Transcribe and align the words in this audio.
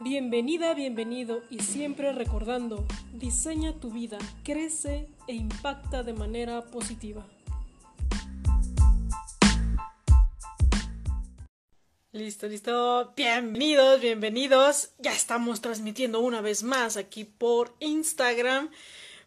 Bienvenida, 0.00 0.74
bienvenido 0.74 1.42
y 1.50 1.58
siempre 1.58 2.12
recordando, 2.12 2.86
diseña 3.14 3.80
tu 3.80 3.90
vida, 3.90 4.16
crece 4.44 5.08
e 5.26 5.34
impacta 5.34 6.04
de 6.04 6.12
manera 6.12 6.66
positiva. 6.66 7.26
Listo, 12.12 12.46
listo. 12.46 13.12
Bienvenidos, 13.16 14.00
bienvenidos. 14.00 14.90
Ya 14.98 15.12
estamos 15.12 15.60
transmitiendo 15.60 16.20
una 16.20 16.42
vez 16.42 16.62
más 16.62 16.96
aquí 16.96 17.24
por 17.24 17.74
Instagram. 17.80 18.70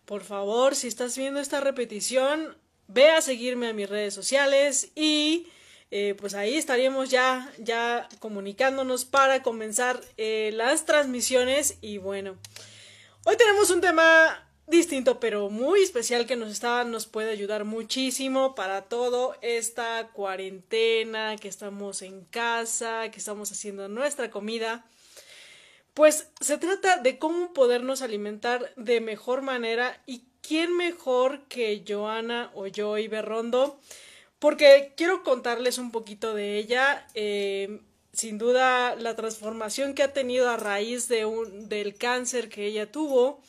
Por 0.06 0.24
favor, 0.24 0.76
si 0.76 0.88
estás 0.88 1.18
viendo 1.18 1.42
esta 1.42 1.60
repetición, 1.60 2.56
ve 2.88 3.10
a 3.10 3.22
seguirme 3.22 3.68
a 3.68 3.74
mis 3.74 3.90
redes 3.90 4.14
sociales 4.14 4.94
y 4.96 5.48
eh, 5.94 6.16
pues 6.18 6.36
ahí 6.36 6.56
estaríamos 6.56 7.10
ya, 7.10 7.52
ya 7.58 8.08
comunicándonos 8.20 9.04
para 9.04 9.44
comenzar 9.44 10.00
eh, 10.16 10.52
las 10.54 10.86
transmisiones 10.86 11.78
y 11.82 11.98
bueno, 11.98 12.38
hoy 13.26 13.36
tenemos 13.36 13.70
un 13.72 13.82
tema 13.82 14.48
distinto 14.68 15.20
pero 15.20 15.50
muy 15.50 15.82
especial 15.82 16.26
que 16.26 16.38
nos 16.38 16.50
está, 16.50 16.86
nos 16.86 17.08
puede 17.08 17.32
ayudar 17.32 17.66
muchísimo 17.66 18.56
para 18.56 18.84
todo 18.84 19.36
esta 19.42 20.08
cuarentena, 20.14 21.36
que 21.36 21.50
estamos 21.50 22.02
en 22.04 22.24
casa, 22.24 23.12
que 23.12 23.20
estamos 23.20 23.52
haciendo 23.52 23.90
nuestra 23.90 24.32
comida. 24.32 24.86
Pues 25.94 26.30
se 26.40 26.58
trata 26.58 26.98
de 26.98 27.20
cómo 27.20 27.52
podernos 27.52 28.02
alimentar 28.02 28.74
de 28.78 29.02
mejor 29.02 29.42
manera 29.42 30.02
y 30.06 30.24
quién 30.42 30.78
mejor 30.78 31.42
que 31.50 31.84
Joana 31.86 32.50
o 32.54 32.68
Joy 32.68 33.10
Berrondo 33.10 33.78
porque 34.42 34.94
quiero 34.98 35.24
contarles 35.24 35.78
un 35.78 35.92
poquito 35.92 36.34
de 36.34 36.58
ella. 36.58 37.08
Eh, 37.14 37.80
sin 38.12 38.40
duda, 38.40 38.96
la 38.96 39.16
transformación 39.16 39.94
que 39.94 40.02
ha 40.02 40.14
tenido 40.14 40.50
a 40.50 40.58
raíz 40.58 41.08
de 41.08 41.26
un, 41.26 41.70
del 41.70 41.94
cáncer 41.96 42.50
que 42.50 42.66
ella 42.66 42.92
tuvo, 42.92 43.40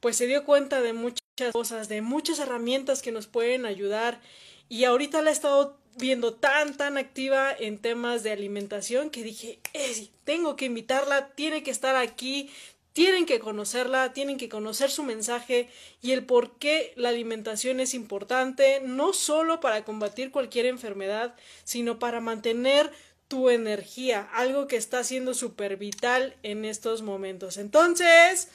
pues 0.00 0.16
se 0.16 0.26
dio 0.26 0.46
cuenta 0.46 0.80
de 0.80 0.94
muchas 0.94 1.20
cosas, 1.52 1.90
de 1.90 2.00
muchas 2.00 2.38
herramientas 2.38 3.02
que 3.02 3.12
nos 3.12 3.26
pueden 3.26 3.66
ayudar. 3.66 4.22
Y 4.70 4.84
ahorita 4.84 5.20
la 5.20 5.28
he 5.28 5.32
estado 5.34 5.76
viendo 5.98 6.32
tan, 6.32 6.74
tan 6.74 6.96
activa 6.96 7.52
en 7.52 7.76
temas 7.76 8.22
de 8.22 8.32
alimentación 8.32 9.10
que 9.10 9.22
dije, 9.22 9.58
eh, 9.74 10.08
tengo 10.24 10.56
que 10.56 10.64
invitarla, 10.64 11.28
tiene 11.34 11.62
que 11.62 11.70
estar 11.70 11.96
aquí, 11.96 12.48
tienen 12.92 13.26
que 13.26 13.38
conocerla, 13.38 14.12
tienen 14.12 14.36
que 14.36 14.48
conocer 14.48 14.90
su 14.90 15.02
mensaje 15.02 15.68
y 16.02 16.12
el 16.12 16.24
por 16.24 16.58
qué 16.58 16.92
la 16.96 17.10
alimentación 17.10 17.80
es 17.80 17.94
importante, 17.94 18.80
no 18.84 19.12
solo 19.12 19.60
para 19.60 19.84
combatir 19.84 20.30
cualquier 20.30 20.66
enfermedad, 20.66 21.34
sino 21.64 21.98
para 21.98 22.20
mantener 22.20 22.90
tu 23.28 23.48
energía, 23.48 24.28
algo 24.32 24.66
que 24.66 24.76
está 24.76 25.04
siendo 25.04 25.34
súper 25.34 25.76
vital 25.76 26.36
en 26.42 26.64
estos 26.64 27.02
momentos. 27.02 27.58
Entonces, 27.58 28.48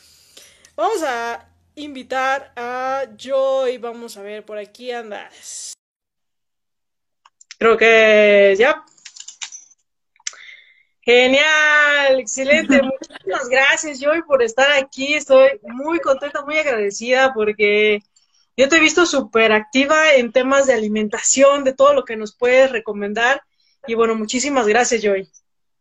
vamos 0.76 1.02
a 1.04 1.48
invitar 1.76 2.52
a 2.58 3.06
Joy, 3.18 3.78
vamos 3.78 4.18
a 4.18 4.22
ver, 4.22 4.44
por 4.44 4.58
aquí 4.58 4.92
andas. 4.92 5.74
Creo 7.58 7.78
que 7.78 8.54
ya 8.58 8.84
Genial, 11.06 12.20
excelente. 12.20 12.82
Muchas 12.82 13.48
gracias, 13.48 14.00
Joy, 14.00 14.24
por 14.24 14.42
estar 14.42 14.72
aquí. 14.72 15.14
Estoy 15.14 15.60
muy 15.62 16.00
contenta, 16.00 16.44
muy 16.44 16.58
agradecida 16.58 17.32
porque 17.32 18.00
yo 18.58 18.68
te 18.68 18.78
he 18.78 18.80
visto 18.80 19.06
súper 19.06 19.52
activa 19.52 20.14
en 20.14 20.32
temas 20.32 20.66
de 20.66 20.74
alimentación, 20.74 21.64
de 21.64 21.74
todo 21.74 21.94
lo 21.94 22.06
que 22.06 22.16
nos 22.18 22.36
puedes 22.36 22.72
recomendar. 22.72 23.44
Y 23.86 23.94
bueno, 23.94 24.16
muchísimas 24.16 24.66
gracias, 24.66 25.04
Joy. 25.04 25.30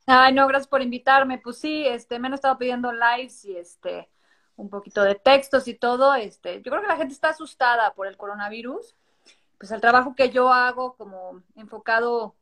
Ay, 0.04 0.34
no, 0.34 0.46
gracias 0.46 0.68
por 0.68 0.82
invitarme. 0.82 1.38
Pues 1.38 1.56
sí, 1.56 1.86
este, 1.86 2.18
me 2.18 2.26
han 2.26 2.34
estado 2.34 2.58
pidiendo 2.58 2.92
lives 2.92 3.46
y 3.46 3.56
este, 3.56 4.10
un 4.56 4.68
poquito 4.68 5.02
de 5.04 5.14
textos 5.14 5.66
y 5.68 5.72
todo. 5.72 6.14
Este, 6.14 6.56
yo 6.60 6.70
creo 6.70 6.82
que 6.82 6.88
la 6.88 6.96
gente 6.96 7.14
está 7.14 7.30
asustada 7.30 7.94
por 7.94 8.06
el 8.06 8.18
coronavirus. 8.18 8.94
Pues 9.56 9.70
el 9.70 9.80
trabajo 9.80 10.14
que 10.14 10.28
yo 10.28 10.52
hago 10.52 10.96
como 10.96 11.42
enfocado 11.56 12.34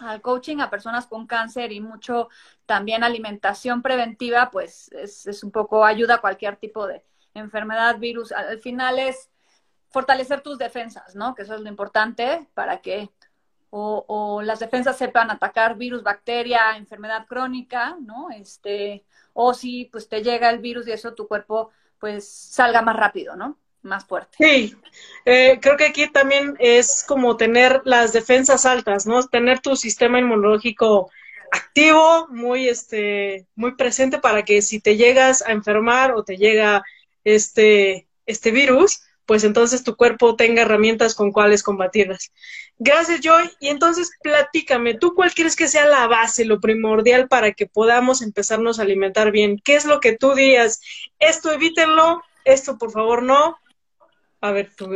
al 0.00 0.20
coaching 0.20 0.58
a 0.58 0.70
personas 0.70 1.06
con 1.06 1.26
cáncer 1.26 1.72
y 1.72 1.80
mucho 1.80 2.28
también 2.66 3.04
alimentación 3.04 3.82
preventiva, 3.82 4.50
pues 4.50 4.90
es, 4.92 5.26
es, 5.26 5.42
un 5.42 5.50
poco 5.50 5.84
ayuda 5.84 6.14
a 6.14 6.20
cualquier 6.20 6.56
tipo 6.56 6.86
de 6.86 7.04
enfermedad, 7.34 7.98
virus. 7.98 8.32
Al 8.32 8.60
final 8.60 8.98
es 8.98 9.30
fortalecer 9.90 10.40
tus 10.40 10.58
defensas, 10.58 11.14
¿no? 11.14 11.34
Que 11.34 11.42
eso 11.42 11.54
es 11.54 11.60
lo 11.60 11.68
importante 11.68 12.48
para 12.54 12.80
que 12.80 13.10
o, 13.70 14.04
o, 14.08 14.42
las 14.42 14.60
defensas 14.60 14.96
sepan 14.96 15.30
atacar 15.30 15.76
virus, 15.76 16.02
bacteria, 16.02 16.76
enfermedad 16.76 17.26
crónica, 17.26 17.96
¿no? 18.00 18.30
Este, 18.30 19.04
o 19.34 19.52
si 19.54 19.86
pues 19.86 20.08
te 20.08 20.22
llega 20.22 20.50
el 20.50 20.58
virus 20.60 20.88
y 20.88 20.92
eso 20.92 21.14
tu 21.14 21.28
cuerpo 21.28 21.70
pues 21.98 22.28
salga 22.28 22.82
más 22.82 22.96
rápido, 22.96 23.36
¿no? 23.36 23.58
Más 23.82 24.04
fuerte. 24.04 24.36
Sí, 24.38 24.76
eh, 25.24 25.58
creo 25.60 25.76
que 25.76 25.86
aquí 25.86 26.08
también 26.08 26.56
es 26.58 27.04
como 27.06 27.36
tener 27.36 27.82
las 27.84 28.12
defensas 28.12 28.66
altas, 28.66 29.06
¿no? 29.06 29.22
Tener 29.26 29.60
tu 29.60 29.76
sistema 29.76 30.18
inmunológico 30.18 31.10
activo, 31.50 32.28
muy, 32.28 32.68
este, 32.68 33.46
muy 33.54 33.74
presente 33.74 34.18
para 34.18 34.42
que 34.44 34.62
si 34.62 34.80
te 34.80 34.96
llegas 34.96 35.42
a 35.42 35.52
enfermar 35.52 36.12
o 36.12 36.22
te 36.22 36.36
llega 36.36 36.82
este, 37.24 38.06
este 38.26 38.50
virus, 38.50 39.02
pues 39.28 39.44
entonces 39.44 39.84
tu 39.84 39.94
cuerpo 39.94 40.36
tenga 40.36 40.62
herramientas 40.62 41.14
con 41.14 41.32
cuales 41.32 41.62
combatirlas. 41.62 42.32
Gracias, 42.78 43.20
Joy. 43.20 43.50
Y 43.60 43.68
entonces 43.68 44.10
platícame, 44.22 44.94
¿tú 44.94 45.14
cuál 45.14 45.34
crees 45.34 45.54
que 45.54 45.68
sea 45.68 45.86
la 45.86 46.06
base, 46.06 46.46
lo 46.46 46.60
primordial 46.60 47.28
para 47.28 47.52
que 47.52 47.66
podamos 47.66 48.22
empezarnos 48.22 48.78
a 48.78 48.82
alimentar 48.82 49.30
bien? 49.30 49.60
¿Qué 49.62 49.76
es 49.76 49.84
lo 49.84 50.00
que 50.00 50.16
tú 50.16 50.34
dirías? 50.34 50.80
Esto 51.18 51.52
evítenlo, 51.52 52.22
esto 52.46 52.78
por 52.78 52.90
favor 52.90 53.22
no, 53.22 53.58
a 54.40 54.50
ver, 54.52 54.74
tú. 54.74 54.90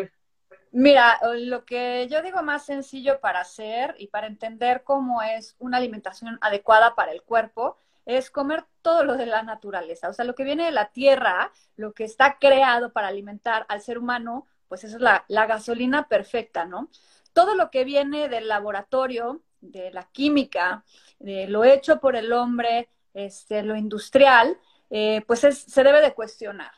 Mira, 0.71 1.19
lo 1.35 1.65
que 1.65 2.09
yo 2.11 2.23
digo 2.23 2.43
más 2.43 2.65
sencillo 2.65 3.21
para 3.21 3.41
hacer 3.41 3.95
y 3.99 4.07
para 4.07 4.27
entender 4.27 4.83
cómo 4.85 5.23
es 5.23 5.55
una 5.59 5.77
alimentación 5.77 6.39
adecuada 6.41 6.95
para 6.95 7.13
el 7.13 7.23
cuerpo 7.23 7.77
es 8.07 8.31
comer 8.31 8.65
todo 8.81 9.05
lo 9.05 9.17
de 9.17 9.27
la 9.27 9.43
naturaleza, 9.43 10.09
o 10.09 10.13
sea, 10.13 10.25
lo 10.25 10.35
que 10.35 10.45
viene 10.45 10.65
de 10.65 10.73
la 10.73 10.91
tierra, 10.91 11.53
lo 11.77 11.93
que 11.93 12.05
está 12.05 12.39
creado 12.39 12.93
para 12.93 13.09
alimentar 13.09 13.65
al 13.69 13.81
ser 13.81 13.99
humano, 13.99 14.47
pues 14.69 14.83
eso 14.85 14.97
es 14.97 15.03
la, 15.03 15.25
la 15.29 15.47
gasolina 15.47 16.09
perfecta, 16.09 16.65
¿no? 16.65 16.89
Todo 17.33 17.55
lo 17.55 17.71
que 17.71 17.85
viene 17.85 18.29
del 18.29 18.49
laboratorio, 18.49 19.43
de 19.61 19.93
la 19.93 20.05
química, 20.11 20.85
de 21.19 21.47
lo 21.47 21.65
hecho 21.65 22.01
por 22.01 22.17
el 22.17 22.33
hombre, 22.33 22.89
este, 23.15 23.63
lo 23.63 23.77
industrial, 23.77 24.59
eh, 24.91 25.23
pues 25.27 25.45
es, 25.45 25.59
se 25.59 25.85
debe 25.85 26.01
de 26.01 26.15
cuestionar. 26.15 26.73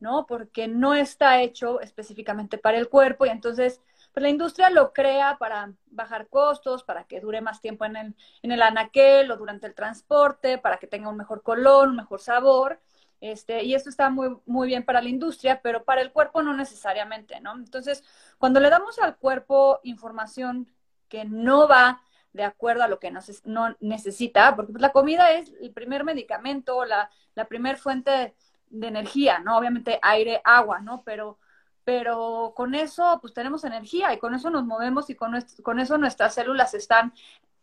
¿No? 0.00 0.26
Porque 0.26 0.68
no 0.68 0.94
está 0.94 1.40
hecho 1.42 1.80
específicamente 1.80 2.58
para 2.58 2.78
el 2.78 2.88
cuerpo 2.88 3.26
y 3.26 3.30
entonces 3.30 3.80
pues 4.12 4.22
la 4.22 4.30
industria 4.30 4.70
lo 4.70 4.92
crea 4.92 5.36
para 5.38 5.72
bajar 5.86 6.28
costos, 6.28 6.82
para 6.82 7.04
que 7.04 7.20
dure 7.20 7.40
más 7.40 7.60
tiempo 7.60 7.84
en 7.84 7.96
el, 7.96 8.16
en 8.42 8.52
el 8.52 8.62
anaquel 8.62 9.30
o 9.30 9.36
durante 9.36 9.66
el 9.66 9.74
transporte, 9.74 10.58
para 10.58 10.78
que 10.78 10.86
tenga 10.86 11.08
un 11.08 11.16
mejor 11.16 11.42
color, 11.42 11.88
un 11.88 11.96
mejor 11.96 12.20
sabor. 12.20 12.80
Este, 13.20 13.64
y 13.64 13.74
esto 13.74 13.90
está 13.90 14.10
muy, 14.10 14.36
muy 14.46 14.68
bien 14.68 14.84
para 14.84 15.02
la 15.02 15.08
industria, 15.08 15.60
pero 15.62 15.84
para 15.84 16.00
el 16.00 16.12
cuerpo 16.12 16.42
no 16.42 16.54
necesariamente, 16.54 17.40
¿no? 17.40 17.54
Entonces, 17.56 18.04
cuando 18.38 18.60
le 18.60 18.70
damos 18.70 18.98
al 18.98 19.16
cuerpo 19.16 19.80
información 19.82 20.68
que 21.08 21.24
no 21.24 21.68
va 21.68 22.00
de 22.32 22.44
acuerdo 22.44 22.84
a 22.84 22.88
lo 22.88 22.98
que 22.98 23.10
nos, 23.10 23.44
no 23.46 23.76
necesita, 23.80 24.54
porque 24.54 24.72
pues, 24.72 24.82
la 24.82 24.92
comida 24.92 25.32
es 25.32 25.52
el 25.60 25.72
primer 25.72 26.04
medicamento, 26.04 26.84
la, 26.84 27.10
la 27.34 27.46
primer 27.46 27.78
fuente 27.78 28.34
de 28.70 28.88
energía, 28.88 29.38
¿no? 29.40 29.56
Obviamente 29.58 29.98
aire, 30.02 30.40
agua, 30.44 30.80
¿no? 30.80 31.02
Pero, 31.04 31.38
pero 31.84 32.52
con 32.56 32.74
eso, 32.74 33.18
pues 33.20 33.32
tenemos 33.34 33.64
energía 33.64 34.12
y 34.12 34.18
con 34.18 34.34
eso 34.34 34.50
nos 34.50 34.64
movemos 34.64 35.10
y 35.10 35.14
con, 35.14 35.32
con 35.62 35.78
eso 35.80 35.98
nuestras 35.98 36.34
células 36.34 36.74
están 36.74 37.12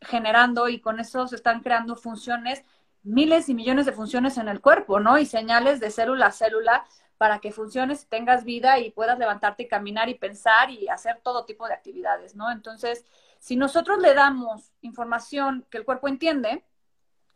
generando 0.01 0.67
y 0.69 0.79
con 0.79 0.99
eso 0.99 1.27
se 1.27 1.35
están 1.35 1.61
creando 1.61 1.95
funciones, 1.95 2.63
miles 3.03 3.49
y 3.49 3.53
millones 3.53 3.85
de 3.85 3.91
funciones 3.91 4.37
en 4.37 4.47
el 4.47 4.61
cuerpo, 4.61 4.99
¿no? 4.99 5.17
Y 5.17 5.25
señales 5.25 5.79
de 5.79 5.91
célula 5.91 6.27
a 6.27 6.31
célula 6.31 6.85
para 7.17 7.39
que 7.39 7.51
funciones 7.51 8.07
tengas 8.07 8.43
vida 8.43 8.79
y 8.79 8.91
puedas 8.91 9.17
levantarte 9.17 9.63
y 9.63 9.67
caminar 9.67 10.09
y 10.09 10.15
pensar 10.15 10.69
y 10.69 10.87
hacer 10.89 11.21
todo 11.23 11.45
tipo 11.45 11.67
de 11.67 11.73
actividades, 11.73 12.35
¿no? 12.35 12.51
Entonces, 12.51 13.05
si 13.39 13.55
nosotros 13.55 13.99
le 13.99 14.13
damos 14.13 14.73
información 14.81 15.65
que 15.69 15.77
el 15.77 15.85
cuerpo 15.85 16.07
entiende, 16.07 16.65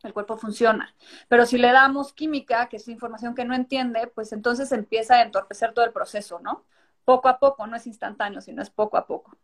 el 0.04 0.14
cuerpo 0.14 0.38
funciona. 0.38 0.96
Pero 1.28 1.46
si 1.46 1.58
le 1.58 1.72
damos 1.72 2.14
química, 2.14 2.70
que 2.70 2.78
es 2.78 2.88
información 2.88 3.36
que 3.36 3.46
no 3.46 3.56
entiende, 3.56 4.08
pues 4.08 4.32
entonces 4.32 4.72
empieza 4.72 5.16
a 5.16 5.24
entorpecer 5.24 5.74
todo 5.74 5.86
el 5.86 5.92
proceso, 5.92 6.40
¿no? 6.40 6.66
Poco 7.06 7.28
a 7.28 7.40
poco, 7.40 7.68
no 7.68 7.76
es 7.76 7.88
instantáneo, 7.88 8.42
sino 8.42 8.62
es 8.62 8.70
poco 8.70 8.98
a 8.98 9.06
poco. 9.06 9.38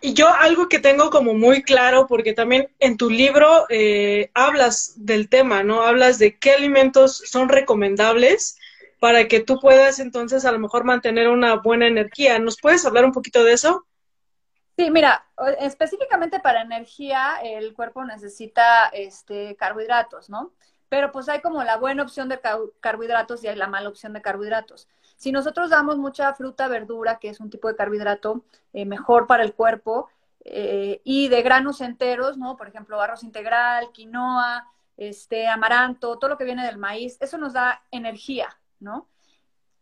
Y 0.00 0.14
yo 0.14 0.28
algo 0.28 0.68
que 0.68 0.78
tengo 0.78 1.10
como 1.10 1.34
muy 1.34 1.62
claro, 1.62 2.06
porque 2.06 2.32
también 2.32 2.68
en 2.78 2.96
tu 2.96 3.10
libro 3.10 3.66
eh, 3.68 4.30
hablas 4.34 4.94
del 4.96 5.28
tema, 5.28 5.62
¿no? 5.62 5.82
Hablas 5.82 6.18
de 6.18 6.38
qué 6.38 6.52
alimentos 6.52 7.22
son 7.26 7.48
recomendables 7.48 8.58
para 8.98 9.28
que 9.28 9.40
tú 9.40 9.58
puedas 9.60 9.98
entonces 9.98 10.44
a 10.44 10.52
lo 10.52 10.58
mejor 10.58 10.84
mantener 10.84 11.28
una 11.28 11.56
buena 11.56 11.86
energía. 11.86 12.38
¿Nos 12.38 12.56
puedes 12.60 12.84
hablar 12.84 13.04
un 13.04 13.12
poquito 13.12 13.44
de 13.44 13.52
eso? 13.52 13.86
Sí, 14.76 14.90
mira, 14.90 15.26
específicamente 15.60 16.40
para 16.40 16.62
energía 16.62 17.38
el 17.42 17.74
cuerpo 17.74 18.04
necesita 18.04 18.88
este, 18.88 19.54
carbohidratos, 19.56 20.30
¿no? 20.30 20.52
pero 20.92 21.10
pues 21.10 21.26
hay 21.30 21.40
como 21.40 21.64
la 21.64 21.78
buena 21.78 22.02
opción 22.02 22.28
de 22.28 22.38
carbohidratos 22.80 23.42
y 23.42 23.48
hay 23.48 23.56
la 23.56 23.66
mala 23.66 23.88
opción 23.88 24.12
de 24.12 24.20
carbohidratos. 24.20 24.88
Si 25.16 25.32
nosotros 25.32 25.70
damos 25.70 25.96
mucha 25.96 26.34
fruta, 26.34 26.68
verdura, 26.68 27.18
que 27.18 27.30
es 27.30 27.40
un 27.40 27.48
tipo 27.48 27.66
de 27.68 27.76
carbohidrato 27.76 28.44
eh, 28.74 28.84
mejor 28.84 29.26
para 29.26 29.42
el 29.42 29.54
cuerpo, 29.54 30.10
eh, 30.44 31.00
y 31.02 31.28
de 31.28 31.40
granos 31.40 31.80
enteros, 31.80 32.36
¿no? 32.36 32.58
Por 32.58 32.68
ejemplo, 32.68 33.00
arroz 33.00 33.22
integral, 33.22 33.90
quinoa, 33.92 34.70
este, 34.98 35.48
amaranto, 35.48 36.18
todo 36.18 36.28
lo 36.28 36.36
que 36.36 36.44
viene 36.44 36.66
del 36.66 36.76
maíz, 36.76 37.16
eso 37.22 37.38
nos 37.38 37.54
da 37.54 37.82
energía, 37.90 38.54
¿no? 38.78 39.08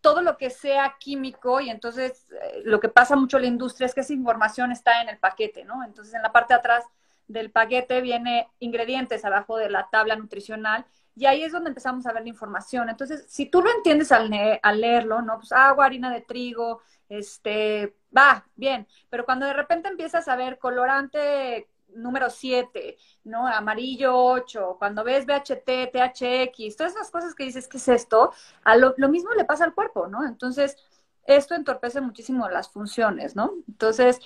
Todo 0.00 0.22
lo 0.22 0.36
que 0.36 0.50
sea 0.50 0.96
químico, 0.98 1.60
y 1.60 1.70
entonces 1.70 2.26
eh, 2.32 2.62
lo 2.64 2.80
que 2.80 2.88
pasa 2.88 3.16
mucho 3.16 3.36
en 3.36 3.42
la 3.42 3.48
industria 3.48 3.86
es 3.86 3.94
que 3.94 4.00
esa 4.00 4.12
información 4.12 4.72
está 4.72 5.02
en 5.02 5.08
el 5.08 5.18
paquete, 5.18 5.64
¿no? 5.64 5.84
Entonces 5.84 6.14
en 6.14 6.22
la 6.22 6.32
parte 6.32 6.54
de 6.54 6.60
atrás 6.60 6.84
del 7.28 7.50
paquete 7.50 8.00
viene 8.00 8.48
ingredientes 8.58 9.24
abajo 9.24 9.56
de 9.56 9.70
la 9.70 9.88
tabla 9.90 10.16
nutricional 10.16 10.84
y 11.16 11.26
ahí 11.26 11.42
es 11.42 11.52
donde 11.52 11.68
empezamos 11.68 12.06
a 12.06 12.12
ver 12.12 12.22
la 12.22 12.28
información. 12.28 12.88
Entonces, 12.88 13.26
si 13.28 13.46
tú 13.46 13.62
lo 13.62 13.70
entiendes 13.70 14.10
al, 14.12 14.30
al 14.62 14.80
leerlo, 14.80 15.22
¿no? 15.22 15.38
Pues 15.38 15.52
agua, 15.52 15.86
harina 15.86 16.10
de 16.10 16.22
trigo, 16.22 16.80
este, 17.08 17.94
va, 18.16 18.46
bien, 18.54 18.86
pero 19.10 19.24
cuando 19.24 19.44
de 19.44 19.52
repente 19.52 19.88
empiezas 19.88 20.28
a 20.28 20.36
ver 20.36 20.58
colorante 20.58 21.68
número 21.94 22.30
7, 22.30 22.96
¿no? 23.24 23.46
Amarillo 23.46 24.16
8, 24.16 24.76
cuando 24.78 25.04
ves 25.04 25.26
BHT, 25.26 25.90
THX, 25.92 26.76
todas 26.76 26.94
esas 26.94 27.10
cosas 27.10 27.34
que 27.34 27.44
dices, 27.44 27.68
¿qué 27.68 27.76
es 27.76 27.88
esto? 27.88 28.32
A 28.64 28.76
lo, 28.76 28.94
lo 28.96 29.08
mismo 29.08 29.32
le 29.32 29.44
pasa 29.44 29.64
al 29.64 29.74
cuerpo, 29.74 30.06
¿no? 30.06 30.26
Entonces, 30.26 30.76
esto 31.24 31.54
entorpece 31.54 32.00
muchísimo 32.00 32.48
las 32.48 32.70
funciones, 32.70 33.36
¿no? 33.36 33.52
Entonces, 33.68 34.20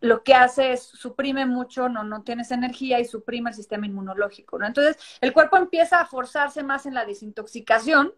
lo 0.00 0.22
que 0.22 0.34
hace 0.34 0.72
es 0.72 0.82
suprime 0.82 1.46
mucho, 1.46 1.88
no, 1.88 2.04
no 2.04 2.22
tienes 2.22 2.50
energía 2.50 3.00
y 3.00 3.06
suprime 3.06 3.50
el 3.50 3.56
sistema 3.56 3.86
inmunológico, 3.86 4.58
¿no? 4.58 4.66
Entonces, 4.66 4.98
el 5.20 5.32
cuerpo 5.32 5.56
empieza 5.56 6.00
a 6.00 6.06
forzarse 6.06 6.62
más 6.62 6.86
en 6.86 6.94
la 6.94 7.06
desintoxicación, 7.06 8.12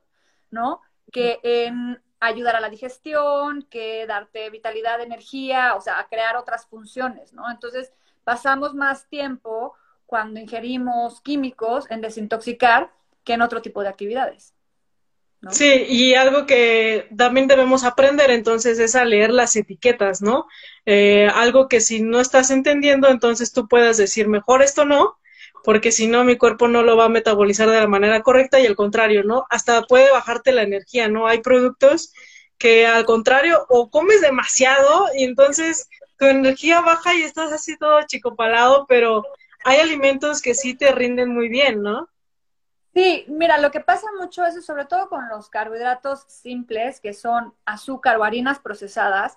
¿no? 0.50 0.80
Que 1.12 1.38
en 1.42 2.02
ayudar 2.18 2.56
a 2.56 2.60
la 2.60 2.70
digestión, 2.70 3.62
que 3.70 4.06
darte 4.06 4.50
vitalidad, 4.50 5.00
energía, 5.00 5.74
o 5.76 5.80
sea, 5.80 6.00
a 6.00 6.08
crear 6.08 6.36
otras 6.36 6.66
funciones, 6.66 7.32
¿no? 7.32 7.48
Entonces, 7.50 7.92
pasamos 8.26 8.74
más 8.74 9.08
tiempo 9.08 9.74
cuando 10.04 10.40
ingerimos 10.40 11.20
químicos 11.20 11.88
en 11.90 12.00
desintoxicar 12.00 12.90
que 13.22 13.34
en 13.34 13.42
otro 13.42 13.62
tipo 13.62 13.82
de 13.82 13.88
actividades. 13.88 14.52
Sí, 15.52 15.86
y 15.88 16.14
algo 16.14 16.44
que 16.44 17.06
también 17.16 17.46
debemos 17.46 17.84
aprender 17.84 18.30
entonces 18.32 18.80
es 18.80 18.96
a 18.96 19.04
leer 19.04 19.30
las 19.30 19.54
etiquetas, 19.54 20.22
¿no? 20.22 20.46
Eh, 20.86 21.28
algo 21.32 21.68
que 21.68 21.80
si 21.80 22.00
no 22.02 22.20
estás 22.20 22.50
entendiendo, 22.50 23.08
entonces 23.08 23.52
tú 23.52 23.68
puedas 23.68 23.96
decir, 23.96 24.26
mejor 24.26 24.60
esto 24.60 24.84
no, 24.84 25.18
porque 25.62 25.92
si 25.92 26.08
no 26.08 26.24
mi 26.24 26.36
cuerpo 26.36 26.66
no 26.66 26.82
lo 26.82 26.96
va 26.96 27.04
a 27.04 27.08
metabolizar 27.08 27.70
de 27.70 27.78
la 27.78 27.86
manera 27.86 28.22
correcta 28.22 28.58
y 28.58 28.66
al 28.66 28.74
contrario, 28.74 29.22
¿no? 29.22 29.46
Hasta 29.50 29.82
puede 29.82 30.10
bajarte 30.10 30.50
la 30.50 30.62
energía, 30.62 31.08
¿no? 31.08 31.28
Hay 31.28 31.42
productos 31.42 32.12
que 32.58 32.86
al 32.86 33.04
contrario, 33.04 33.66
o 33.68 33.88
comes 33.88 34.20
demasiado 34.20 35.06
y 35.14 35.22
entonces 35.22 35.88
tu 36.18 36.26
energía 36.26 36.80
baja 36.80 37.14
y 37.14 37.22
estás 37.22 37.52
así 37.52 37.76
todo 37.76 38.02
chicopalado, 38.06 38.86
pero 38.86 39.24
hay 39.64 39.80
alimentos 39.80 40.40
que 40.40 40.54
sí 40.54 40.74
te 40.74 40.92
rinden 40.92 41.34
muy 41.34 41.48
bien, 41.48 41.82
¿no? 41.82 42.08
Sí, 42.94 43.26
mira, 43.28 43.58
lo 43.58 43.70
que 43.70 43.80
pasa 43.80 44.06
mucho 44.18 44.44
es 44.46 44.64
sobre 44.64 44.86
todo 44.86 45.08
con 45.10 45.28
los 45.28 45.50
carbohidratos 45.50 46.24
simples, 46.28 47.00
que 47.00 47.12
son 47.12 47.54
azúcar 47.66 48.16
o 48.16 48.24
harinas 48.24 48.58
procesadas, 48.58 49.36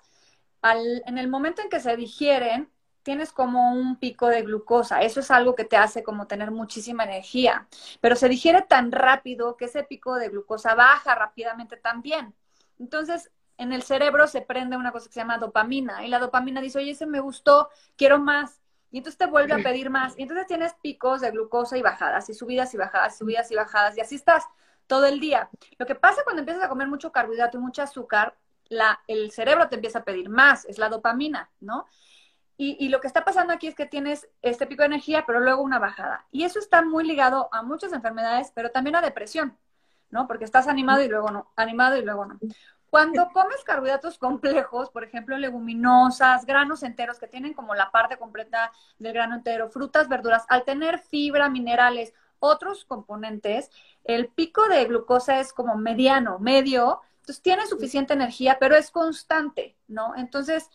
al, 0.62 1.02
en 1.06 1.18
el 1.18 1.28
momento 1.28 1.60
en 1.60 1.68
que 1.68 1.80
se 1.80 1.94
digieren, 1.96 2.70
tienes 3.02 3.32
como 3.32 3.72
un 3.72 3.96
pico 3.96 4.28
de 4.28 4.42
glucosa. 4.42 5.02
Eso 5.02 5.20
es 5.20 5.30
algo 5.30 5.54
que 5.54 5.64
te 5.64 5.76
hace 5.76 6.02
como 6.02 6.26
tener 6.26 6.50
muchísima 6.50 7.04
energía. 7.04 7.66
Pero 8.00 8.16
se 8.16 8.28
digiere 8.28 8.62
tan 8.62 8.92
rápido 8.92 9.56
que 9.56 9.66
ese 9.66 9.82
pico 9.82 10.16
de 10.16 10.28
glucosa 10.28 10.74
baja 10.74 11.14
rápidamente 11.14 11.76
también. 11.76 12.34
Entonces, 12.78 13.30
en 13.60 13.72
el 13.72 13.82
cerebro 13.82 14.26
se 14.26 14.40
prende 14.40 14.76
una 14.76 14.92
cosa 14.92 15.06
que 15.06 15.12
se 15.12 15.20
llama 15.20 15.38
dopamina. 15.38 16.04
Y 16.04 16.08
la 16.08 16.18
dopamina 16.18 16.60
dice, 16.60 16.78
oye, 16.78 16.92
ese 16.92 17.06
me 17.06 17.20
gustó, 17.20 17.68
quiero 17.96 18.18
más 18.18 18.60
y 18.90 18.98
entonces 18.98 19.18
te 19.18 19.26
vuelve 19.26 19.54
a 19.54 19.58
pedir 19.62 19.90
más. 19.90 20.18
Y 20.18 20.22
entonces 20.22 20.46
tienes 20.46 20.74
picos 20.82 21.20
de 21.20 21.30
glucosa 21.30 21.76
y 21.76 21.82
bajadas, 21.82 22.28
y 22.28 22.34
subidas 22.34 22.74
y 22.74 22.76
bajadas, 22.76 23.18
subidas 23.18 23.50
y 23.50 23.56
bajadas, 23.56 23.96
y 23.96 24.00
así 24.00 24.16
estás 24.16 24.44
todo 24.86 25.06
el 25.06 25.20
día. 25.20 25.48
Lo 25.78 25.86
que 25.86 25.94
pasa 25.94 26.22
cuando 26.24 26.40
empiezas 26.40 26.64
a 26.64 26.68
comer 26.68 26.88
mucho 26.88 27.12
carbohidrato 27.12 27.58
y 27.58 27.60
mucho 27.60 27.82
azúcar, 27.82 28.36
la, 28.68 29.00
el 29.06 29.30
cerebro 29.30 29.68
te 29.68 29.76
empieza 29.76 30.00
a 30.00 30.04
pedir 30.04 30.28
más, 30.28 30.64
es 30.64 30.78
la 30.78 30.88
dopamina, 30.88 31.50
¿no? 31.60 31.86
Y, 32.56 32.76
y, 32.78 32.90
lo 32.90 33.00
que 33.00 33.06
está 33.06 33.24
pasando 33.24 33.54
aquí 33.54 33.68
es 33.68 33.74
que 33.74 33.86
tienes 33.86 34.28
este 34.42 34.66
pico 34.66 34.82
de 34.82 34.88
energía, 34.88 35.24
pero 35.26 35.40
luego 35.40 35.62
una 35.62 35.78
bajada. 35.78 36.26
Y 36.30 36.44
eso 36.44 36.58
está 36.58 36.82
muy 36.82 37.04
ligado 37.04 37.48
a 37.52 37.62
muchas 37.62 37.94
enfermedades, 37.94 38.52
pero 38.54 38.70
también 38.70 38.96
a 38.96 39.00
depresión, 39.00 39.56
¿no? 40.10 40.26
Porque 40.26 40.44
estás 40.44 40.68
animado 40.68 41.02
y 41.02 41.08
luego 41.08 41.30
no, 41.30 41.50
animado 41.56 41.96
y 41.96 42.04
luego 42.04 42.26
no. 42.26 42.38
Cuando 42.90 43.28
comes 43.32 43.62
carbohidratos 43.64 44.18
complejos, 44.18 44.90
por 44.90 45.04
ejemplo, 45.04 45.38
leguminosas, 45.38 46.44
granos 46.44 46.82
enteros 46.82 47.20
que 47.20 47.28
tienen 47.28 47.54
como 47.54 47.74
la 47.74 47.92
parte 47.92 48.16
completa 48.16 48.72
del 48.98 49.12
grano 49.12 49.36
entero, 49.36 49.70
frutas, 49.70 50.08
verduras, 50.08 50.44
al 50.48 50.64
tener 50.64 50.98
fibra, 50.98 51.48
minerales, 51.48 52.12
otros 52.40 52.84
componentes, 52.84 53.70
el 54.04 54.28
pico 54.28 54.66
de 54.68 54.84
glucosa 54.86 55.38
es 55.38 55.52
como 55.52 55.76
mediano, 55.76 56.38
medio, 56.40 57.00
entonces 57.20 57.42
tiene 57.42 57.66
suficiente 57.66 58.14
energía, 58.14 58.56
pero 58.58 58.74
es 58.74 58.90
constante, 58.90 59.76
¿no? 59.86 60.16
Entonces, 60.16 60.68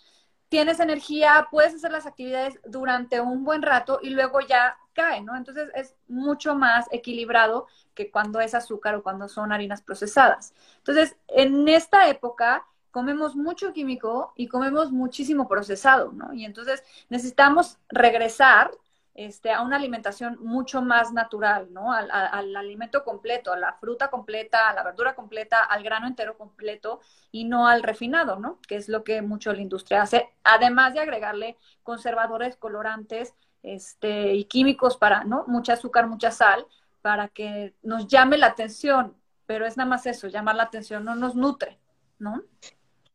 tienes 0.49 0.79
energía, 0.79 1.47
puedes 1.51 1.73
hacer 1.75 1.91
las 1.91 2.05
actividades 2.05 2.59
durante 2.65 3.19
un 3.19 3.43
buen 3.43 3.61
rato 3.61 3.99
y 4.01 4.09
luego 4.11 4.39
ya 4.41 4.77
cae, 4.93 5.21
¿no? 5.21 5.35
Entonces 5.35 5.69
es 5.75 5.95
mucho 6.07 6.55
más 6.55 6.87
equilibrado 6.91 7.67
que 7.93 8.09
cuando 8.09 8.39
es 8.39 8.53
azúcar 8.53 8.95
o 8.95 9.03
cuando 9.03 9.27
son 9.27 9.51
harinas 9.51 9.81
procesadas. 9.81 10.53
Entonces, 10.77 11.17
en 11.27 11.67
esta 11.67 12.09
época 12.09 12.65
comemos 12.91 13.35
mucho 13.35 13.73
químico 13.73 14.31
y 14.37 14.47
comemos 14.47 14.91
muchísimo 14.91 15.47
procesado, 15.47 16.13
¿no? 16.13 16.33
Y 16.33 16.45
entonces 16.45 16.83
necesitamos 17.09 17.77
regresar 17.89 18.71
este, 19.15 19.51
a 19.51 19.61
una 19.61 19.77
alimentación 19.77 20.37
mucho 20.41 20.81
más 20.81 21.13
natural, 21.13 21.71
¿no? 21.71 21.93
Al, 21.93 22.55
alimento 22.55 23.05
completo, 23.05 23.53
a 23.53 23.57
la 23.57 23.73
fruta 23.73 24.09
completa, 24.09 24.69
a 24.69 24.73
la 24.73 24.83
verdura 24.83 25.15
completa, 25.15 25.63
al 25.63 25.83
grano 25.83 26.05
entero 26.05 26.37
completo 26.37 26.99
y 27.31 27.45
no 27.45 27.67
al 27.67 27.81
refinado, 27.81 28.37
¿no? 28.37 28.59
Que 28.67 28.75
es 28.75 28.89
lo 28.89 29.05
que 29.05 29.21
mucho 29.21 29.53
la 29.53 29.61
industria 29.61 30.01
hace, 30.01 30.33
además 30.43 30.93
de 30.93 30.99
agregarle 30.99 31.57
conservadores, 31.81 32.57
colorantes 32.57 33.33
este, 33.63 34.33
y 34.35 34.43
químicos 34.45 34.97
para, 34.97 35.23
¿no? 35.23 35.45
Mucha 35.47 35.73
azúcar, 35.73 36.07
mucha 36.07 36.31
sal, 36.31 36.67
para 37.01 37.29
que 37.29 37.73
nos 37.83 38.07
llame 38.07 38.37
la 38.37 38.47
atención, 38.47 39.15
pero 39.45 39.65
es 39.65 39.77
nada 39.77 39.89
más 39.89 40.05
eso, 40.07 40.27
llamar 40.27 40.55
la 40.55 40.63
atención, 40.63 41.05
no 41.05 41.15
nos 41.15 41.35
nutre, 41.35 41.79
¿no? 42.19 42.43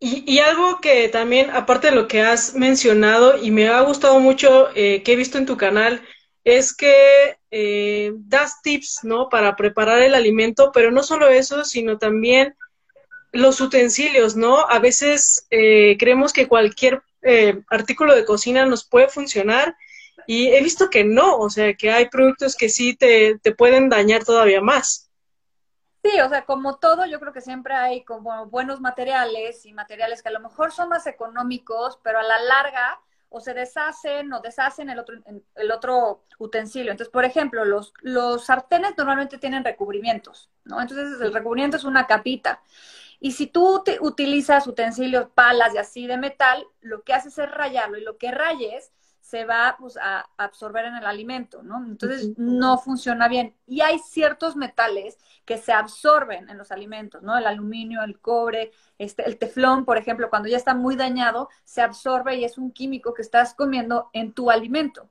Y, 0.03 0.39
algo 0.39 0.81
que 0.81 1.11
también, 1.11 1.51
aparte 1.51 1.89
de 1.89 1.95
lo 1.95 2.09
que 2.09 2.23
has 2.23 2.55
mencionado 2.55 3.37
y 3.37 3.51
me 3.51 3.69
ha 3.69 3.83
gustado 3.83 4.19
mucho 4.19 4.71
eh, 4.75 5.03
que 5.03 5.13
he 5.13 5.17
visto 5.17 5.37
en 5.37 5.45
tu 5.45 5.59
canal, 5.59 6.03
es 6.43 6.75
que 6.75 7.37
eh, 7.51 8.13
das 8.17 8.63
tips, 8.63 9.01
¿no? 9.03 9.29
Para 9.29 9.57
preparar 9.57 10.01
el 10.01 10.15
alimento, 10.15 10.71
pero 10.73 10.91
no 10.91 11.03
solo 11.03 11.29
eso, 11.29 11.67
sino 11.67 11.99
también 11.99 12.57
los 13.33 13.61
utensilios, 13.61 14.37
¿no? 14.37 14.61
A 14.71 14.79
veces 14.79 15.47
eh, 15.51 15.97
creemos 15.99 16.33
que 16.33 16.49
cualquier 16.49 17.03
artículo 17.69 18.17
de 18.17 18.25
cocina 18.25 18.65
nos 18.65 18.89
puede 18.89 19.09
funcionar 19.09 19.77
y 20.27 20.49
he 20.49 20.63
visto 20.63 20.89
que 20.89 21.05
no, 21.05 21.37
o 21.37 21.51
sea, 21.51 21.75
que 21.75 21.91
hay 21.91 22.09
productos 22.09 22.57
que 22.57 22.71
sí 22.71 22.97
te, 22.97 23.39
te 23.43 23.55
pueden 23.55 23.91
dañar 23.91 24.25
todavía 24.25 24.63
más. 24.63 25.10
Sí, 26.03 26.19
o 26.21 26.29
sea, 26.31 26.47
como 26.47 26.77
todo, 26.79 27.05
yo 27.05 27.21
creo 27.21 27.33
que 27.33 27.43
siempre 27.43 27.75
hay 27.75 28.05
como 28.05 28.47
buenos 28.47 28.81
materiales 28.81 29.67
y 29.67 29.73
materiales 29.75 30.23
que 30.23 30.31
a 30.31 30.33
lo 30.33 30.41
mejor 30.41 30.73
son 30.73 30.89
más 30.89 31.07
económicos, 31.07 31.99
pero 32.03 32.19
a 32.19 32.23
la 32.23 32.41
larga 32.41 32.99
o 33.29 33.41
se 33.41 33.53
deshacen 33.53 34.33
o 34.33 34.41
deshacen 34.41 34.89
el 34.89 34.99
otro, 34.99 35.17
el 35.57 35.71
otro 35.71 36.25
utensilio. 36.39 36.91
Entonces, 36.91 37.13
por 37.13 37.25
ejemplo, 37.27 37.65
los, 37.67 37.93
los 38.01 38.47
sartenes 38.47 38.95
normalmente 38.97 39.37
tienen 39.39 39.63
recubrimientos, 39.63 40.49
¿no? 40.65 40.81
Entonces, 40.81 41.21
el 41.21 41.35
recubrimiento 41.35 41.77
es 41.77 41.85
una 41.85 42.07
capita. 42.07 42.63
Y 43.21 43.33
si 43.33 43.47
tú 43.47 43.85
utilizas 44.01 44.67
utensilios, 44.67 45.29
palas 45.35 45.75
y 45.75 45.79
así 45.79 46.07
de 46.07 46.17
metal, 46.17 46.67
lo 46.81 47.03
que 47.03 47.13
haces 47.13 47.37
es 47.39 47.51
rayarlo 47.51 47.99
y 47.99 48.03
lo 48.03 48.17
que 48.17 48.31
rayes 48.31 48.91
se 49.21 49.45
va 49.45 49.77
pues, 49.79 49.97
a 49.97 50.29
absorber 50.37 50.87
en 50.87 50.97
el 50.97 51.07
alimento, 51.07 51.63
¿no? 51.63 51.79
Entonces 51.85 52.33
no 52.37 52.79
funciona 52.79 53.29
bien. 53.29 53.55
Y 53.67 53.81
hay 53.81 53.99
ciertos 53.99 54.57
metales 54.57 55.19
que 55.45 55.59
se 55.59 55.73
absorben 55.73 56.49
en 56.49 56.59
los 56.59 56.73
alimentos, 56.73 57.23
¿no? 57.23 57.37
El 57.37 57.47
aluminio, 57.47 58.03
el 58.03 58.19
cobre, 58.21 58.73
este, 58.99 59.25
el 59.27 59.39
teflón, 59.39 59.85
por 59.85 59.99
ejemplo, 59.99 60.31
cuando 60.31 60.49
ya 60.49 60.57
está 60.57 60.75
muy 60.75 60.97
dañado, 60.97 61.49
se 61.65 61.83
absorbe 61.83 62.37
y 62.37 62.45
es 62.45 62.59
un 62.59 62.73
químico 62.73 63.15
que 63.15 63.23
estás 63.23 63.55
comiendo 63.55 64.11
en 64.13 64.33
tu 64.33 64.51
alimento. 64.51 65.11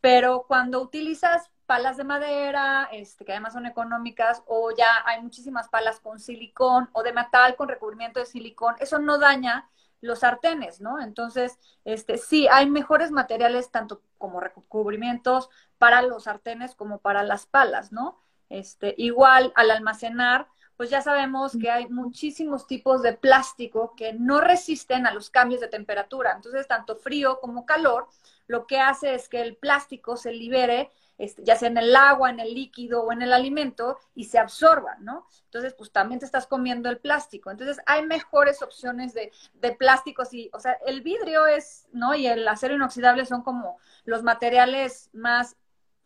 Pero 0.00 0.44
cuando 0.46 0.80
utilizas 0.80 1.50
palas 1.66 1.96
de 1.96 2.04
madera, 2.04 2.88
este, 2.92 3.24
que 3.24 3.32
además 3.32 3.52
son 3.52 3.66
económicas, 3.66 4.42
o 4.46 4.70
ya 4.76 5.02
hay 5.04 5.20
muchísimas 5.22 5.68
palas 5.68 6.00
con 6.00 6.20
silicón 6.20 6.88
o 6.92 7.02
de 7.02 7.12
metal 7.12 7.56
con 7.56 7.68
recubrimiento 7.68 8.20
de 8.20 8.26
silicón, 8.26 8.76
eso 8.78 8.98
no 8.98 9.18
daña 9.18 9.68
los 10.00 10.20
sartenes, 10.20 10.80
¿no? 10.80 11.00
Entonces, 11.00 11.58
este, 11.84 12.18
sí, 12.18 12.48
hay 12.50 12.68
mejores 12.68 13.10
materiales 13.10 13.70
tanto 13.70 14.02
como 14.18 14.40
recubrimientos 14.40 15.48
para 15.78 16.02
los 16.02 16.24
sartenes 16.24 16.74
como 16.74 16.98
para 16.98 17.22
las 17.22 17.46
palas, 17.46 17.92
¿no? 17.92 18.18
Este, 18.48 18.94
igual 18.98 19.52
al 19.56 19.70
almacenar, 19.70 20.48
pues 20.76 20.90
ya 20.90 21.00
sabemos 21.00 21.56
que 21.60 21.70
hay 21.70 21.88
muchísimos 21.88 22.66
tipos 22.66 23.02
de 23.02 23.14
plástico 23.14 23.94
que 23.96 24.12
no 24.12 24.40
resisten 24.40 25.06
a 25.06 25.14
los 25.14 25.30
cambios 25.30 25.60
de 25.60 25.68
temperatura. 25.68 26.32
Entonces, 26.32 26.68
tanto 26.68 26.96
frío 26.96 27.40
como 27.40 27.64
calor, 27.64 28.08
lo 28.46 28.66
que 28.66 28.78
hace 28.78 29.14
es 29.14 29.28
que 29.28 29.40
el 29.40 29.56
plástico 29.56 30.16
se 30.16 30.32
libere, 30.32 30.90
este, 31.18 31.42
ya 31.44 31.56
sea 31.56 31.68
en 31.68 31.78
el 31.78 31.94
agua, 31.96 32.30
en 32.30 32.40
el 32.40 32.54
líquido 32.54 33.02
o 33.02 33.12
en 33.12 33.22
el 33.22 33.32
alimento, 33.32 33.98
y 34.14 34.24
se 34.24 34.38
absorba, 34.38 34.96
¿no? 35.00 35.26
Entonces, 35.44 35.74
pues 35.74 35.90
también 35.90 36.20
te 36.20 36.26
estás 36.26 36.46
comiendo 36.46 36.88
el 36.88 36.98
plástico. 36.98 37.50
Entonces, 37.50 37.78
hay 37.86 38.04
mejores 38.04 38.62
opciones 38.62 39.14
de, 39.14 39.32
de 39.54 39.72
plásticos 39.72 40.32
y, 40.34 40.50
o 40.52 40.60
sea, 40.60 40.78
el 40.86 41.02
vidrio 41.02 41.46
es, 41.46 41.86
¿no? 41.92 42.14
Y 42.14 42.26
el 42.26 42.46
acero 42.46 42.74
inoxidable 42.74 43.26
son 43.26 43.42
como 43.42 43.78
los 44.04 44.22
materiales 44.22 45.10
más 45.12 45.56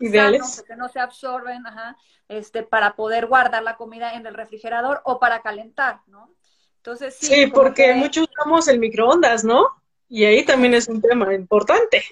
ideales 0.00 0.64
que 0.66 0.76
no 0.76 0.88
se 0.88 0.98
absorben, 0.98 1.66
ajá, 1.66 1.96
este, 2.28 2.62
para 2.62 2.96
poder 2.96 3.26
guardar 3.26 3.62
la 3.62 3.76
comida 3.76 4.14
en 4.14 4.26
el 4.26 4.34
refrigerador 4.34 5.02
o 5.04 5.18
para 5.18 5.42
calentar, 5.42 6.00
¿no? 6.06 6.30
Entonces 6.76 7.16
sí. 7.16 7.26
Sí, 7.26 7.46
porque 7.48 7.94
muchos 7.94 8.28
usamos 8.30 8.66
el 8.68 8.78
microondas, 8.78 9.44
¿no? 9.44 9.66
Y 10.08 10.24
ahí 10.24 10.44
también 10.44 10.74
es 10.74 10.88
un 10.88 11.00
tema 11.02 11.32
importante. 11.34 12.02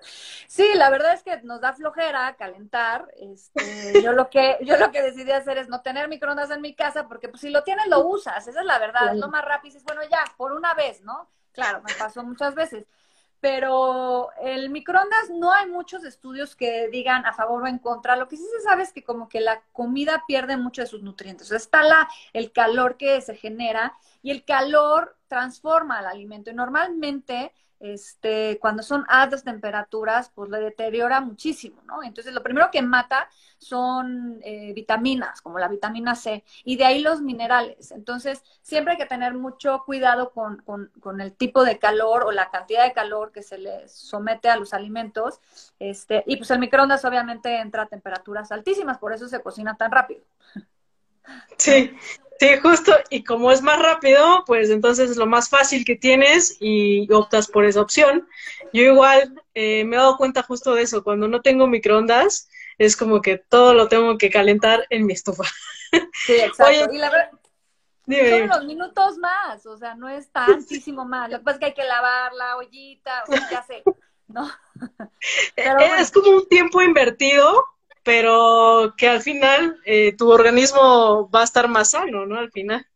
Sí, 0.00 0.74
la 0.74 0.90
verdad 0.90 1.12
es 1.14 1.22
que 1.22 1.40
nos 1.42 1.60
da 1.60 1.72
flojera 1.72 2.36
calentar. 2.36 3.12
Este, 3.16 4.02
yo 4.02 4.12
lo 4.12 4.30
que 4.30 4.58
yo 4.62 4.76
lo 4.76 4.90
que 4.90 5.02
decidí 5.02 5.32
hacer 5.32 5.58
es 5.58 5.68
no 5.68 5.82
tener 5.82 6.08
microondas 6.08 6.50
en 6.50 6.60
mi 6.60 6.74
casa 6.74 7.08
porque 7.08 7.28
pues, 7.28 7.40
si 7.40 7.50
lo 7.50 7.64
tienes 7.64 7.86
lo 7.88 8.06
usas, 8.06 8.46
esa 8.46 8.60
es 8.60 8.66
la 8.66 8.78
verdad, 8.78 9.12
es 9.14 9.18
lo 9.18 9.28
más 9.28 9.44
rápido 9.44 9.70
y 9.70 9.74
dices, 9.74 9.84
bueno, 9.84 10.02
ya, 10.10 10.24
por 10.36 10.52
una 10.52 10.74
vez, 10.74 11.02
¿no? 11.02 11.28
Claro, 11.52 11.82
me 11.82 11.94
pasó 11.94 12.22
muchas 12.22 12.54
veces 12.54 12.86
pero 13.40 14.30
el 14.40 14.70
microondas 14.70 15.30
no 15.30 15.52
hay 15.52 15.66
muchos 15.68 16.04
estudios 16.04 16.56
que 16.56 16.88
digan 16.88 17.24
a 17.24 17.32
favor 17.32 17.62
o 17.62 17.66
en 17.66 17.78
contra. 17.78 18.16
Lo 18.16 18.26
que 18.26 18.36
sí 18.36 18.44
se 18.56 18.62
sabe 18.62 18.82
es 18.82 18.92
que 18.92 19.04
como 19.04 19.28
que 19.28 19.40
la 19.40 19.62
comida 19.72 20.24
pierde 20.26 20.56
mucho 20.56 20.82
de 20.82 20.88
sus 20.88 21.02
nutrientes. 21.02 21.52
está 21.52 21.82
la, 21.82 22.08
el 22.32 22.52
calor 22.52 22.96
que 22.96 23.20
se 23.20 23.36
genera 23.36 23.94
y 24.22 24.32
el 24.32 24.44
calor 24.44 25.16
transforma 25.28 26.00
el 26.00 26.06
alimento. 26.06 26.50
Y 26.50 26.54
normalmente 26.54 27.52
este, 27.80 28.58
cuando 28.60 28.82
son 28.82 29.04
altas 29.08 29.44
temperaturas, 29.44 30.30
pues 30.34 30.50
le 30.50 30.60
deteriora 30.60 31.20
muchísimo, 31.20 31.80
¿no? 31.86 32.02
Entonces, 32.02 32.32
lo 32.32 32.42
primero 32.42 32.70
que 32.70 32.82
mata 32.82 33.28
son 33.58 34.40
eh, 34.42 34.72
vitaminas, 34.74 35.40
como 35.40 35.58
la 35.58 35.68
vitamina 35.68 36.14
C, 36.14 36.44
y 36.64 36.76
de 36.76 36.84
ahí 36.84 37.00
los 37.00 37.20
minerales. 37.20 37.90
Entonces, 37.92 38.42
siempre 38.62 38.92
hay 38.92 38.98
que 38.98 39.06
tener 39.06 39.34
mucho 39.34 39.82
cuidado 39.84 40.30
con, 40.30 40.58
con, 40.58 41.20
el 41.20 41.32
tipo 41.32 41.64
de 41.64 41.78
calor 41.78 42.24
o 42.24 42.32
la 42.32 42.50
cantidad 42.50 42.84
de 42.84 42.92
calor 42.92 43.32
que 43.32 43.42
se 43.42 43.58
le 43.58 43.88
somete 43.88 44.48
a 44.48 44.56
los 44.56 44.74
alimentos. 44.74 45.40
Este, 45.78 46.22
y 46.26 46.36
pues 46.36 46.50
el 46.50 46.58
microondas 46.58 47.04
obviamente 47.04 47.58
entra 47.58 47.82
a 47.82 47.86
temperaturas 47.86 48.52
altísimas, 48.52 48.98
por 48.98 49.12
eso 49.12 49.28
se 49.28 49.40
cocina 49.40 49.76
tan 49.76 49.90
rápido. 49.90 50.22
Sí, 51.56 51.94
Sí, 52.38 52.56
justo, 52.62 52.92
y 53.10 53.24
como 53.24 53.50
es 53.50 53.62
más 53.62 53.80
rápido, 53.80 54.44
pues 54.46 54.70
entonces 54.70 55.10
es 55.10 55.16
lo 55.16 55.26
más 55.26 55.48
fácil 55.48 55.84
que 55.84 55.96
tienes 55.96 56.56
y 56.60 57.12
optas 57.12 57.48
por 57.48 57.64
esa 57.64 57.80
opción. 57.80 58.28
Yo 58.72 58.82
igual 58.82 59.42
eh, 59.54 59.84
me 59.84 59.96
he 59.96 59.98
dado 59.98 60.16
cuenta 60.16 60.44
justo 60.44 60.74
de 60.74 60.82
eso, 60.82 61.02
cuando 61.02 61.26
no 61.26 61.42
tengo 61.42 61.66
microondas, 61.66 62.48
es 62.78 62.96
como 62.96 63.20
que 63.20 63.38
todo 63.38 63.74
lo 63.74 63.88
tengo 63.88 64.16
que 64.18 64.30
calentar 64.30 64.86
en 64.90 65.06
mi 65.06 65.12
estufa. 65.12 65.44
Sí, 66.26 66.34
exacto. 66.34 66.92
y 66.92 66.98
la 66.98 67.08
verdad, 67.08 67.30
son 68.30 68.42
unos 68.42 68.64
minutos 68.66 69.16
más, 69.16 69.64
o 69.64 69.78
sea, 69.78 69.94
no 69.94 70.06
es 70.06 70.30
tantísimo 70.30 71.06
más. 71.06 71.30
Lo 71.30 71.38
que 71.38 71.44
pasa 71.44 71.54
es 71.54 71.60
que 71.60 71.66
hay 71.66 71.74
que 71.74 71.84
lavar 71.84 72.34
la 72.34 72.56
ollita, 72.58 73.24
o 73.26 73.32
sea, 73.32 73.50
ya 73.50 73.62
sé, 73.62 73.82
¿no? 74.26 74.50
Es 75.56 76.10
como 76.10 76.30
un 76.30 76.46
tiempo 76.46 76.82
invertido 76.82 77.64
pero 78.08 78.94
que 78.96 79.06
al 79.06 79.20
final 79.20 79.78
eh, 79.84 80.16
tu 80.16 80.30
organismo 80.30 81.28
va 81.28 81.42
a 81.42 81.44
estar 81.44 81.68
más 81.68 81.90
sano, 81.90 82.24
¿no? 82.24 82.38
Al 82.38 82.50
final. 82.50 82.86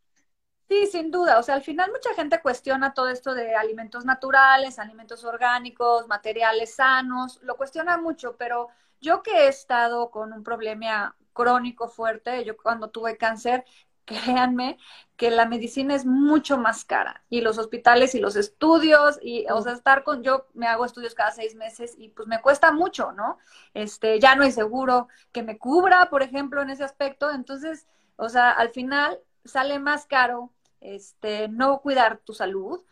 Sí, 0.70 0.86
sin 0.86 1.10
duda. 1.10 1.38
O 1.38 1.42
sea, 1.42 1.54
al 1.54 1.62
final 1.62 1.90
mucha 1.90 2.14
gente 2.14 2.40
cuestiona 2.40 2.94
todo 2.94 3.08
esto 3.08 3.34
de 3.34 3.54
alimentos 3.54 4.06
naturales, 4.06 4.78
alimentos 4.78 5.22
orgánicos, 5.24 6.08
materiales 6.08 6.76
sanos, 6.76 7.40
lo 7.42 7.58
cuestiona 7.58 7.98
mucho, 7.98 8.36
pero 8.38 8.68
yo 9.02 9.22
que 9.22 9.32
he 9.32 9.48
estado 9.48 10.10
con 10.10 10.32
un 10.32 10.42
problema 10.42 11.14
crónico 11.34 11.88
fuerte, 11.88 12.42
yo 12.46 12.56
cuando 12.56 12.88
tuve 12.88 13.18
cáncer, 13.18 13.66
créanme 14.04 14.78
que 15.16 15.30
la 15.30 15.46
medicina 15.46 15.94
es 15.94 16.04
mucho 16.04 16.58
más 16.58 16.84
cara 16.84 17.24
y 17.30 17.40
los 17.40 17.58
hospitales 17.58 18.14
y 18.14 18.20
los 18.20 18.36
estudios 18.36 19.18
y 19.22 19.46
o 19.50 19.60
sea 19.62 19.72
estar 19.72 20.02
con 20.02 20.22
yo 20.22 20.46
me 20.54 20.66
hago 20.66 20.84
estudios 20.84 21.14
cada 21.14 21.30
seis 21.30 21.54
meses 21.54 21.94
y 21.96 22.08
pues 22.08 22.26
me 22.26 22.40
cuesta 22.40 22.72
mucho 22.72 23.12
no 23.12 23.38
este 23.74 24.18
ya 24.18 24.34
no 24.34 24.42
hay 24.42 24.52
seguro 24.52 25.08
que 25.30 25.42
me 25.42 25.58
cubra 25.58 26.10
por 26.10 26.22
ejemplo 26.22 26.62
en 26.62 26.70
ese 26.70 26.84
aspecto. 26.84 27.30
Entonces 27.30 27.86
o 28.16 28.28
sea 28.28 28.50
al 28.50 28.70
final 28.70 29.20
sale 29.44 29.78
más 29.78 30.06
caro 30.06 30.50
este 30.80 31.48
no 31.48 31.80
cuidar 31.80 32.18
tu 32.18 32.34
salud 32.34 32.82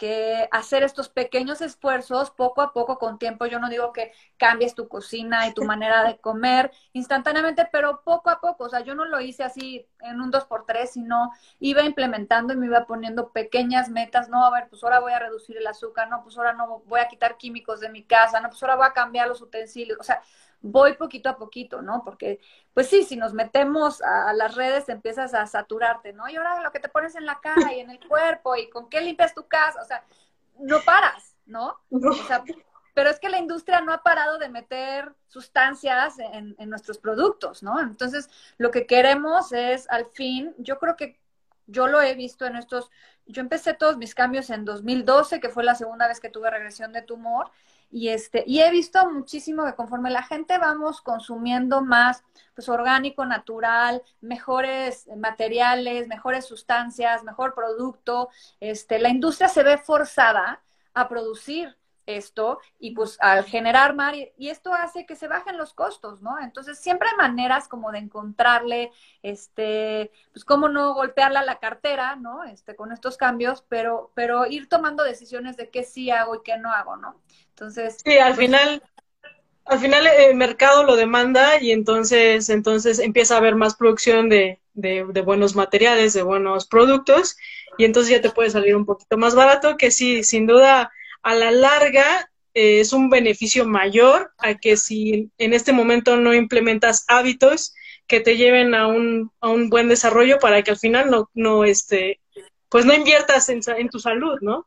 que 0.00 0.48
hacer 0.50 0.82
estos 0.82 1.10
pequeños 1.10 1.60
esfuerzos 1.60 2.30
poco 2.30 2.62
a 2.62 2.72
poco 2.72 2.98
con 2.98 3.18
tiempo. 3.18 3.44
Yo 3.44 3.58
no 3.58 3.68
digo 3.68 3.92
que 3.92 4.12
cambies 4.38 4.74
tu 4.74 4.88
cocina 4.88 5.46
y 5.46 5.52
tu 5.52 5.64
manera 5.64 6.02
de 6.04 6.18
comer 6.18 6.70
instantáneamente, 6.94 7.68
pero 7.70 8.00
poco 8.02 8.30
a 8.30 8.40
poco. 8.40 8.64
O 8.64 8.68
sea, 8.70 8.80
yo 8.80 8.94
no 8.94 9.04
lo 9.04 9.20
hice 9.20 9.44
así 9.44 9.86
en 10.00 10.22
un 10.22 10.30
dos 10.30 10.46
por 10.46 10.64
tres, 10.64 10.92
sino 10.92 11.30
iba 11.58 11.82
implementando 11.82 12.54
y 12.54 12.56
me 12.56 12.66
iba 12.66 12.86
poniendo 12.86 13.30
pequeñas 13.30 13.90
metas. 13.90 14.30
No, 14.30 14.42
a 14.46 14.50
ver, 14.50 14.68
pues 14.70 14.82
ahora 14.82 15.00
voy 15.00 15.12
a 15.12 15.18
reducir 15.18 15.58
el 15.58 15.66
azúcar, 15.66 16.08
no, 16.08 16.22
pues 16.22 16.38
ahora 16.38 16.54
no 16.54 16.80
voy 16.86 17.00
a 17.00 17.08
quitar 17.08 17.36
químicos 17.36 17.80
de 17.80 17.90
mi 17.90 18.02
casa, 18.04 18.40
no, 18.40 18.48
pues 18.48 18.62
ahora 18.62 18.76
voy 18.76 18.86
a 18.86 18.94
cambiar 18.94 19.28
los 19.28 19.42
utensilios. 19.42 19.98
O 20.00 20.02
sea, 20.02 20.22
voy 20.60 20.94
poquito 20.94 21.28
a 21.28 21.36
poquito, 21.36 21.82
¿no? 21.82 22.02
Porque, 22.04 22.40
pues 22.74 22.88
sí, 22.88 23.04
si 23.04 23.16
nos 23.16 23.32
metemos 23.32 24.02
a, 24.02 24.32
las 24.32 24.54
redes 24.54 24.88
empiezas 24.88 25.34
a 25.34 25.46
saturarte, 25.46 26.12
¿no? 26.12 26.28
Y 26.28 26.36
ahora 26.36 26.60
lo 26.62 26.72
que 26.72 26.80
te 26.80 26.88
pones 26.88 27.14
en 27.14 27.26
la 27.26 27.40
cara 27.40 27.72
y 27.72 27.80
en 27.80 27.90
el 27.90 28.06
cuerpo 28.06 28.56
y 28.56 28.68
con 28.70 28.88
qué 28.88 29.00
limpias 29.00 29.34
tu 29.34 29.46
casa, 29.46 29.80
o 29.80 29.84
sea, 29.84 30.04
no 30.58 30.80
paras, 30.84 31.36
¿no? 31.46 31.78
O 31.90 32.14
sea, 32.26 32.44
pero 32.94 33.08
es 33.08 33.18
que 33.18 33.28
la 33.28 33.38
industria 33.38 33.80
no 33.80 33.92
ha 33.92 34.02
parado 34.02 34.38
de 34.38 34.48
meter 34.48 35.14
sustancias 35.26 36.18
en, 36.18 36.54
en 36.58 36.70
nuestros 36.70 36.98
productos, 36.98 37.62
¿no? 37.62 37.80
Entonces, 37.80 38.28
lo 38.58 38.70
que 38.70 38.86
queremos 38.86 39.52
es, 39.52 39.88
al 39.90 40.06
fin, 40.06 40.54
yo 40.58 40.78
creo 40.78 40.96
que 40.96 41.18
yo 41.70 41.86
lo 41.86 42.02
he 42.02 42.14
visto 42.14 42.46
en 42.46 42.56
estos, 42.56 42.90
yo 43.26 43.40
empecé 43.40 43.74
todos 43.74 43.96
mis 43.96 44.14
cambios 44.14 44.50
en 44.50 44.64
2012, 44.64 45.40
que 45.40 45.48
fue 45.48 45.64
la 45.64 45.74
segunda 45.74 46.08
vez 46.08 46.20
que 46.20 46.28
tuve 46.28 46.50
regresión 46.50 46.92
de 46.92 47.02
tumor, 47.02 47.50
y 47.90 48.08
este, 48.08 48.44
y 48.46 48.60
he 48.60 48.70
visto 48.70 49.10
muchísimo 49.10 49.64
que 49.64 49.74
conforme 49.74 50.10
la 50.10 50.22
gente 50.22 50.58
vamos 50.58 51.00
consumiendo 51.00 51.82
más, 51.82 52.22
pues 52.54 52.68
orgánico, 52.68 53.26
natural, 53.26 54.02
mejores 54.20 55.08
materiales, 55.16 56.06
mejores 56.06 56.44
sustancias, 56.44 57.24
mejor 57.24 57.54
producto, 57.54 58.28
este, 58.60 58.98
la 58.98 59.08
industria 59.08 59.48
se 59.48 59.62
ve 59.62 59.78
forzada 59.78 60.62
a 60.94 61.08
producir 61.08 61.76
esto 62.16 62.60
y 62.78 62.92
pues 62.92 63.16
al 63.20 63.44
generar 63.44 63.94
más 63.94 64.14
y, 64.14 64.48
esto 64.48 64.72
hace 64.72 65.06
que 65.06 65.16
se 65.16 65.28
bajen 65.28 65.56
los 65.56 65.74
costos, 65.74 66.20
¿no? 66.22 66.36
Entonces 66.42 66.78
siempre 66.78 67.08
hay 67.08 67.16
maneras 67.16 67.68
como 67.68 67.92
de 67.92 67.98
encontrarle, 67.98 68.90
este, 69.22 70.10
pues 70.32 70.44
cómo 70.44 70.68
no 70.68 70.94
golpearle 70.94 71.38
a 71.38 71.44
la 71.44 71.58
cartera, 71.58 72.16
¿no? 72.16 72.44
Este, 72.44 72.74
con 72.74 72.92
estos 72.92 73.16
cambios, 73.16 73.64
pero, 73.68 74.10
pero 74.14 74.46
ir 74.46 74.68
tomando 74.68 75.04
decisiones 75.04 75.56
de 75.56 75.70
qué 75.70 75.84
sí 75.84 76.10
hago 76.10 76.36
y 76.36 76.42
qué 76.42 76.58
no 76.58 76.72
hago, 76.72 76.96
¿no? 76.96 77.20
Entonces. 77.50 77.98
Sí, 78.04 78.18
al 78.18 78.34
pues 78.34 78.46
final, 78.46 78.82
al 79.64 79.78
final 79.78 80.06
el 80.06 80.34
mercado 80.34 80.84
lo 80.84 80.96
demanda 80.96 81.60
y 81.60 81.72
entonces, 81.72 82.48
entonces 82.48 82.98
empieza 82.98 83.34
a 83.34 83.38
haber 83.38 83.54
más 83.54 83.76
producción 83.76 84.28
de, 84.28 84.60
de, 84.74 85.06
de 85.08 85.20
buenos 85.20 85.54
materiales, 85.54 86.12
de 86.12 86.22
buenos 86.22 86.66
productos 86.66 87.36
y 87.78 87.84
entonces 87.84 88.10
ya 88.10 88.20
te 88.20 88.30
puede 88.30 88.50
salir 88.50 88.76
un 88.76 88.84
poquito 88.84 89.16
más 89.16 89.34
barato 89.34 89.76
que 89.76 89.90
sí, 89.90 90.24
sin 90.24 90.46
duda 90.46 90.90
a 91.22 91.34
la 91.34 91.50
larga 91.50 92.30
eh, 92.54 92.80
es 92.80 92.92
un 92.92 93.10
beneficio 93.10 93.66
mayor 93.66 94.32
a 94.38 94.54
que 94.54 94.76
si 94.76 95.30
en 95.38 95.52
este 95.52 95.72
momento 95.72 96.16
no 96.16 96.34
implementas 96.34 97.04
hábitos 97.08 97.74
que 98.06 98.20
te 98.20 98.36
lleven 98.36 98.74
a 98.74 98.88
un, 98.88 99.30
a 99.40 99.48
un 99.48 99.70
buen 99.70 99.88
desarrollo 99.88 100.38
para 100.40 100.62
que 100.62 100.72
al 100.72 100.78
final 100.78 101.10
no, 101.10 101.30
no 101.34 101.64
este, 101.64 102.20
pues 102.68 102.84
no 102.84 102.92
inviertas 102.92 103.48
en, 103.50 103.60
en 103.76 103.88
tu 103.88 104.00
salud, 104.00 104.38
¿no? 104.40 104.66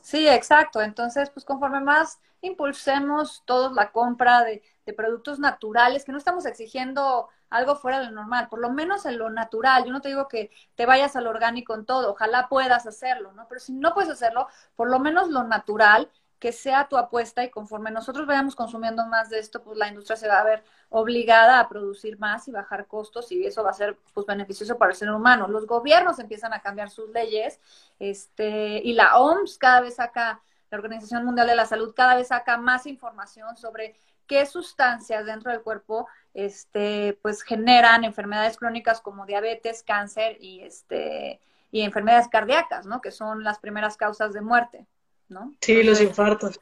Sí, 0.00 0.28
exacto. 0.28 0.80
Entonces, 0.80 1.30
pues 1.30 1.44
conforme 1.44 1.80
más 1.80 2.20
impulsemos 2.40 3.42
todos 3.46 3.72
la 3.72 3.90
compra 3.90 4.44
de, 4.44 4.62
de, 4.86 4.92
productos 4.92 5.38
naturales, 5.38 6.04
que 6.04 6.12
no 6.12 6.18
estamos 6.18 6.46
exigiendo 6.46 7.28
algo 7.50 7.76
fuera 7.76 8.00
de 8.00 8.06
lo 8.06 8.12
normal, 8.12 8.48
por 8.48 8.60
lo 8.60 8.70
menos 8.70 9.06
en 9.06 9.18
lo 9.18 9.30
natural. 9.30 9.84
Yo 9.84 9.92
no 9.92 10.00
te 10.00 10.08
digo 10.08 10.28
que 10.28 10.50
te 10.74 10.86
vayas 10.86 11.16
al 11.16 11.26
orgánico 11.26 11.74
en 11.74 11.84
todo, 11.84 12.10
ojalá 12.12 12.48
puedas 12.48 12.86
hacerlo, 12.86 13.32
¿no? 13.32 13.46
Pero 13.48 13.60
si 13.60 13.72
no 13.72 13.94
puedes 13.94 14.10
hacerlo, 14.10 14.48
por 14.76 14.90
lo 14.90 14.98
menos 14.98 15.28
lo 15.28 15.44
natural, 15.44 16.10
que 16.44 16.52
sea 16.52 16.88
tu 16.88 16.98
apuesta 16.98 17.42
y 17.42 17.50
conforme 17.50 17.90
nosotros 17.90 18.26
vayamos 18.26 18.54
consumiendo 18.54 19.06
más 19.06 19.30
de 19.30 19.38
esto, 19.38 19.62
pues 19.62 19.78
la 19.78 19.88
industria 19.88 20.16
se 20.16 20.28
va 20.28 20.40
a 20.40 20.44
ver 20.44 20.62
obligada 20.90 21.58
a 21.58 21.70
producir 21.70 22.18
más 22.18 22.46
y 22.48 22.52
bajar 22.52 22.86
costos 22.86 23.32
y 23.32 23.46
eso 23.46 23.62
va 23.64 23.70
a 23.70 23.72
ser 23.72 23.96
pues 24.12 24.26
beneficioso 24.26 24.76
para 24.76 24.92
el 24.92 24.96
ser 24.96 25.10
humano. 25.10 25.48
Los 25.48 25.66
gobiernos 25.66 26.18
empiezan 26.18 26.52
a 26.52 26.60
cambiar 26.60 26.90
sus 26.90 27.08
leyes, 27.10 27.60
este, 27.98 28.82
y 28.84 28.92
la 28.92 29.16
OMS 29.16 29.56
cada 29.56 29.80
vez 29.80 29.94
saca 29.94 30.42
la 30.70 30.76
Organización 30.76 31.24
Mundial 31.24 31.46
de 31.46 31.54
la 31.54 31.66
Salud 31.66 31.94
cada 31.94 32.16
vez 32.16 32.28
saca 32.28 32.58
más 32.58 32.86
información 32.86 33.56
sobre 33.56 33.96
qué 34.26 34.46
sustancias 34.46 35.26
dentro 35.26 35.50
del 35.50 35.62
cuerpo 35.62 36.06
este, 36.34 37.18
pues 37.22 37.42
generan 37.42 38.04
enfermedades 38.04 38.56
crónicas 38.56 39.00
como 39.00 39.26
diabetes, 39.26 39.82
cáncer 39.82 40.36
y, 40.40 40.60
este, 40.60 41.40
y 41.70 41.82
enfermedades 41.82 42.28
cardíacas, 42.28 42.86
¿no? 42.86 43.00
Que 43.00 43.10
son 43.10 43.44
las 43.44 43.58
primeras 43.58 43.96
causas 43.96 44.32
de 44.32 44.40
muerte, 44.40 44.86
¿no? 45.28 45.54
Sí, 45.60 45.82
los 45.82 46.00
infartos. 46.00 46.60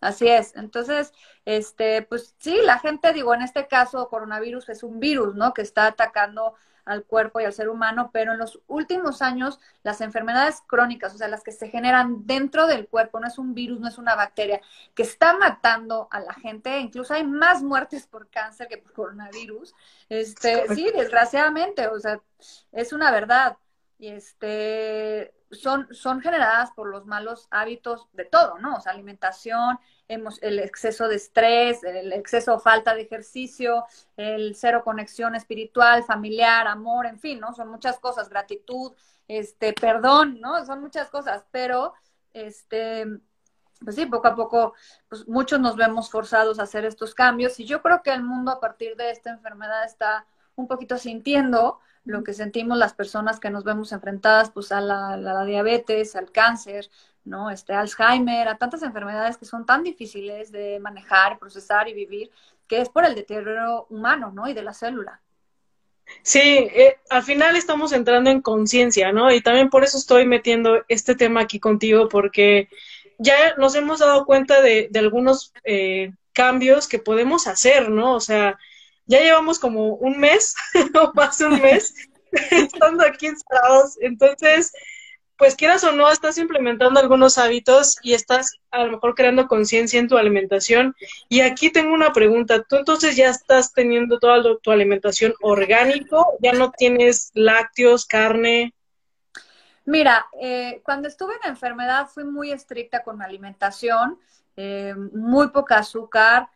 Así 0.00 0.28
es. 0.28 0.56
Entonces, 0.56 1.12
este, 1.44 2.02
pues 2.02 2.34
sí, 2.38 2.58
la 2.62 2.78
gente, 2.78 3.12
digo, 3.12 3.34
en 3.34 3.42
este 3.42 3.66
caso, 3.66 4.08
coronavirus 4.08 4.70
es 4.70 4.82
un 4.82 4.98
virus, 4.98 5.34
¿no? 5.34 5.52
Que 5.52 5.62
está 5.62 5.86
atacando 5.86 6.54
al 6.84 7.04
cuerpo 7.04 7.40
y 7.40 7.44
al 7.44 7.52
ser 7.52 7.68
humano, 7.68 8.10
pero 8.12 8.32
en 8.32 8.38
los 8.38 8.60
últimos 8.66 9.22
años 9.22 9.60
las 9.82 10.00
enfermedades 10.00 10.62
crónicas, 10.66 11.14
o 11.14 11.18
sea, 11.18 11.28
las 11.28 11.42
que 11.42 11.52
se 11.52 11.68
generan 11.68 12.26
dentro 12.26 12.66
del 12.66 12.88
cuerpo, 12.88 13.20
no 13.20 13.26
es 13.26 13.38
un 13.38 13.54
virus, 13.54 13.80
no 13.80 13.88
es 13.88 13.98
una 13.98 14.14
bacteria, 14.14 14.60
que 14.94 15.02
está 15.02 15.36
matando 15.36 16.08
a 16.10 16.20
la 16.20 16.34
gente, 16.34 16.78
incluso 16.78 17.14
hay 17.14 17.24
más 17.24 17.62
muertes 17.62 18.06
por 18.06 18.28
cáncer 18.28 18.68
que 18.68 18.78
por 18.78 18.92
coronavirus. 18.92 19.74
Este, 20.08 20.66
sí, 20.74 20.90
desgraciadamente, 20.94 21.86
o 21.88 21.98
sea, 21.98 22.20
es 22.72 22.92
una 22.92 23.10
verdad. 23.10 23.56
Y 23.98 24.08
este, 24.08 25.34
son, 25.50 25.92
son 25.92 26.20
generadas 26.20 26.70
por 26.72 26.88
los 26.88 27.06
malos 27.06 27.48
hábitos 27.50 28.08
de 28.12 28.24
todo, 28.24 28.58
¿no? 28.58 28.76
O 28.76 28.80
sea, 28.80 28.92
alimentación, 28.92 29.78
el 30.08 30.58
exceso 30.58 31.08
de 31.08 31.16
estrés, 31.16 31.84
el 31.84 32.12
exceso 32.12 32.54
o 32.54 32.58
falta 32.58 32.94
de 32.94 33.02
ejercicio, 33.02 33.84
el 34.16 34.54
cero 34.56 34.82
conexión 34.84 35.34
espiritual, 35.34 36.04
familiar, 36.04 36.66
amor, 36.66 37.06
en 37.06 37.18
fin, 37.18 37.40
¿no? 37.40 37.52
Son 37.52 37.68
muchas 37.68 37.98
cosas, 37.98 38.28
gratitud, 38.28 38.92
este, 39.28 39.72
perdón, 39.72 40.40
¿no? 40.40 40.64
Son 40.66 40.80
muchas 40.80 41.10
cosas, 41.10 41.44
pero, 41.50 41.94
este, 42.32 43.06
pues 43.84 43.96
sí, 43.96 44.06
poco 44.06 44.28
a 44.28 44.34
poco, 44.34 44.74
pues 45.08 45.26
muchos 45.28 45.60
nos 45.60 45.76
vemos 45.76 46.10
forzados 46.10 46.58
a 46.58 46.64
hacer 46.64 46.84
estos 46.84 47.14
cambios 47.14 47.58
y 47.60 47.64
yo 47.64 47.82
creo 47.82 48.02
que 48.02 48.12
el 48.12 48.22
mundo 48.22 48.52
a 48.52 48.60
partir 48.60 48.96
de 48.96 49.10
esta 49.10 49.30
enfermedad 49.30 49.84
está 49.84 50.26
un 50.56 50.68
poquito 50.68 50.98
sintiendo 50.98 51.80
lo 52.04 52.24
que 52.24 52.32
sentimos 52.32 52.78
las 52.78 52.94
personas 52.94 53.40
que 53.40 53.50
nos 53.50 53.64
vemos 53.64 53.92
enfrentadas 53.92 54.50
pues 54.50 54.72
a 54.72 54.80
la, 54.80 55.44
diabetes, 55.44 56.16
al 56.16 56.30
cáncer, 56.30 56.90
¿no? 57.24 57.50
Este 57.50 57.74
Alzheimer, 57.74 58.48
a 58.48 58.56
tantas 58.56 58.82
enfermedades 58.82 59.36
que 59.36 59.44
son 59.44 59.66
tan 59.66 59.82
difíciles 59.82 60.50
de 60.50 60.80
manejar, 60.80 61.38
procesar 61.38 61.88
y 61.88 61.94
vivir, 61.94 62.30
que 62.66 62.80
es 62.80 62.88
por 62.88 63.04
el 63.04 63.14
deterioro 63.14 63.86
humano, 63.90 64.32
¿no? 64.32 64.48
Y 64.48 64.54
de 64.54 64.62
la 64.62 64.72
célula. 64.72 65.20
Sí, 66.22 66.40
eh, 66.40 66.98
al 67.08 67.22
final 67.22 67.56
estamos 67.56 67.92
entrando 67.92 68.30
en 68.30 68.40
conciencia, 68.40 69.12
¿no? 69.12 69.32
Y 69.32 69.42
también 69.42 69.70
por 69.70 69.84
eso 69.84 69.96
estoy 69.98 70.26
metiendo 70.26 70.82
este 70.88 71.14
tema 71.14 71.42
aquí 71.42 71.60
contigo, 71.60 72.08
porque 72.08 72.68
ya 73.18 73.54
nos 73.56 73.74
hemos 73.74 74.00
dado 74.00 74.24
cuenta 74.24 74.60
de, 74.62 74.88
de 74.90 74.98
algunos 74.98 75.52
eh, 75.64 76.12
cambios 76.32 76.88
que 76.88 76.98
podemos 76.98 77.46
hacer, 77.46 77.90
¿no? 77.90 78.14
O 78.14 78.20
sea, 78.20 78.58
ya 79.10 79.20
llevamos 79.20 79.58
como 79.58 79.94
un 79.94 80.18
mes 80.18 80.54
o 80.94 81.12
más 81.14 81.38
de 81.38 81.46
un 81.46 81.60
mes 81.60 81.94
estando 82.32 83.04
aquí 83.04 83.26
encerrados. 83.26 83.98
Entonces, 84.00 84.72
pues 85.36 85.56
quieras 85.56 85.82
o 85.84 85.92
no, 85.92 86.08
estás 86.08 86.38
implementando 86.38 87.00
algunos 87.00 87.36
hábitos 87.38 87.96
y 88.02 88.14
estás 88.14 88.58
a 88.70 88.84
lo 88.84 88.92
mejor 88.92 89.14
creando 89.14 89.48
conciencia 89.48 89.98
en 89.98 90.06
tu 90.06 90.16
alimentación. 90.16 90.94
Y 91.28 91.40
aquí 91.40 91.70
tengo 91.70 91.92
una 91.92 92.12
pregunta. 92.12 92.62
¿Tú 92.62 92.76
entonces 92.76 93.16
ya 93.16 93.30
estás 93.30 93.72
teniendo 93.72 94.20
toda 94.20 94.42
tu 94.62 94.70
alimentación 94.70 95.34
orgánico? 95.40 96.34
¿Ya 96.40 96.52
no 96.52 96.70
tienes 96.70 97.32
lácteos, 97.34 98.06
carne? 98.06 98.74
Mira, 99.86 100.26
eh, 100.40 100.82
cuando 100.84 101.08
estuve 101.08 101.34
en 101.42 101.50
enfermedad 101.50 102.06
fui 102.06 102.22
muy 102.22 102.52
estricta 102.52 103.02
con 103.02 103.18
mi 103.18 103.24
alimentación, 103.24 104.20
eh, 104.56 104.94
muy 105.12 105.48
poca 105.48 105.78
azúcar, 105.78 106.48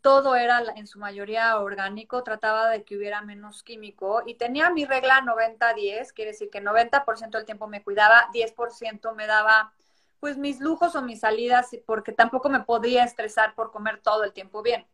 todo 0.00 0.36
era 0.36 0.62
en 0.76 0.86
su 0.86 0.98
mayoría 0.98 1.58
orgánico, 1.58 2.22
trataba 2.22 2.68
de 2.70 2.84
que 2.84 2.96
hubiera 2.96 3.22
menos 3.22 3.62
químico 3.62 4.22
y 4.26 4.34
tenía 4.34 4.70
mi 4.70 4.84
regla 4.84 5.22
90-10, 5.22 6.12
quiere 6.12 6.32
decir 6.32 6.50
que 6.50 6.62
90% 6.62 7.30
del 7.30 7.44
tiempo 7.46 7.66
me 7.66 7.82
cuidaba, 7.82 8.28
10% 8.32 9.14
me 9.14 9.26
daba 9.26 9.72
pues 10.20 10.36
mis 10.36 10.60
lujos 10.60 10.96
o 10.96 11.02
mis 11.02 11.20
salidas 11.20 11.70
porque 11.86 12.12
tampoco 12.12 12.48
me 12.48 12.60
podía 12.60 13.04
estresar 13.04 13.54
por 13.54 13.70
comer 13.70 14.00
todo 14.00 14.24
el 14.24 14.32
tiempo 14.32 14.62
bien. 14.62 14.86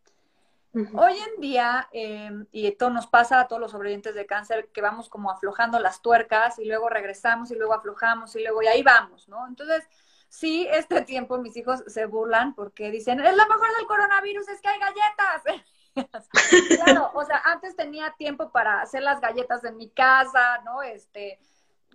Hoy 0.97 1.13
en 1.13 1.41
día, 1.41 1.89
em, 1.93 2.47
y 2.51 2.67
esto 2.67 2.91
nos 2.91 3.07
pasa 3.07 3.39
a 3.39 3.47
todos 3.47 3.61
los 3.63 3.71
sobrevivientes 3.71 4.17
de 4.17 4.27
cáncer, 4.27 4.71
que 4.73 4.81
vamos 4.81 5.09
como 5.09 5.31
aflojando 5.31 5.79
las 5.79 6.03
tuercas 6.03 6.59
y 6.59 6.65
luego 6.65 6.89
regresamos 6.89 7.53
y 7.53 7.55
luego 7.55 7.75
aflojamos 7.75 8.35
y 8.35 8.43
luego 8.43 8.61
y 8.61 8.67
ahí 8.67 8.83
vamos, 8.83 9.29
¿no? 9.29 9.47
Entonces, 9.47 9.89
sí, 10.35 10.67
este 10.71 11.03
tiempo 11.03 11.39
mis 11.39 11.57
hijos 11.57 11.85
se 11.87 12.07
burlan 12.07 12.55
porque 12.55 12.91
dicen, 12.91 13.21
es 13.21 13.37
lo 13.37 13.47
mejor 13.47 13.69
del 13.77 13.87
coronavirus, 13.87 14.49
es 14.49 14.61
que 14.61 14.69
hay 14.69 14.81
galletas. 14.81 15.63
claro, 16.85 17.11
o 17.15 17.25
sea, 17.25 17.41
antes 17.45 17.77
tenía 17.77 18.15
tiempo 18.19 18.51
para 18.51 18.81
hacer 18.81 19.03
las 19.03 19.21
galletas 19.21 19.63
en 19.63 19.77
mi 19.77 19.89
casa, 19.91 20.61
¿no? 20.65 20.83
Este, 20.83 21.39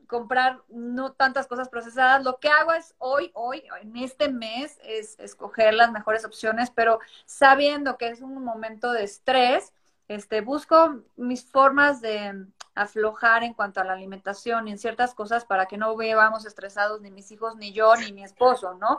comprar 0.08 0.62
no 0.70 1.12
tantas 1.12 1.48
cosas 1.48 1.68
procesadas. 1.68 2.24
Lo 2.24 2.40
que 2.40 2.48
hago 2.48 2.72
es 2.72 2.96
hoy, 2.98 3.30
hoy, 3.34 3.62
en 3.82 3.98
este 3.98 4.30
mes, 4.30 4.80
es 4.84 5.20
escoger 5.20 5.74
las 5.74 5.92
mejores 5.92 6.24
opciones, 6.24 6.72
pero 6.72 7.00
sabiendo 7.26 7.98
que 7.98 8.08
es 8.08 8.22
un 8.22 8.42
momento 8.42 8.94
de 8.94 9.04
estrés, 9.04 9.74
este, 10.08 10.40
busco 10.40 11.02
mis 11.18 11.44
formas 11.44 12.00
de 12.00 12.46
aflojar 12.82 13.44
en 13.44 13.54
cuanto 13.54 13.82
a 13.82 13.84
la 13.84 13.94
alimentación 13.94 14.68
y 14.68 14.72
en 14.72 14.78
ciertas 14.78 15.14
cosas 15.14 15.46
para 15.46 15.66
que 15.66 15.78
no 15.78 15.96
vivamos 15.98 16.46
estresados 16.46 17.02
ni 17.02 17.12
mis 17.12 17.32
hijos, 17.32 17.56
ni 17.58 17.74
yo, 17.74 17.96
ni 17.96 18.14
mi 18.14 18.24
esposo, 18.24 18.76
¿no? 18.76 18.98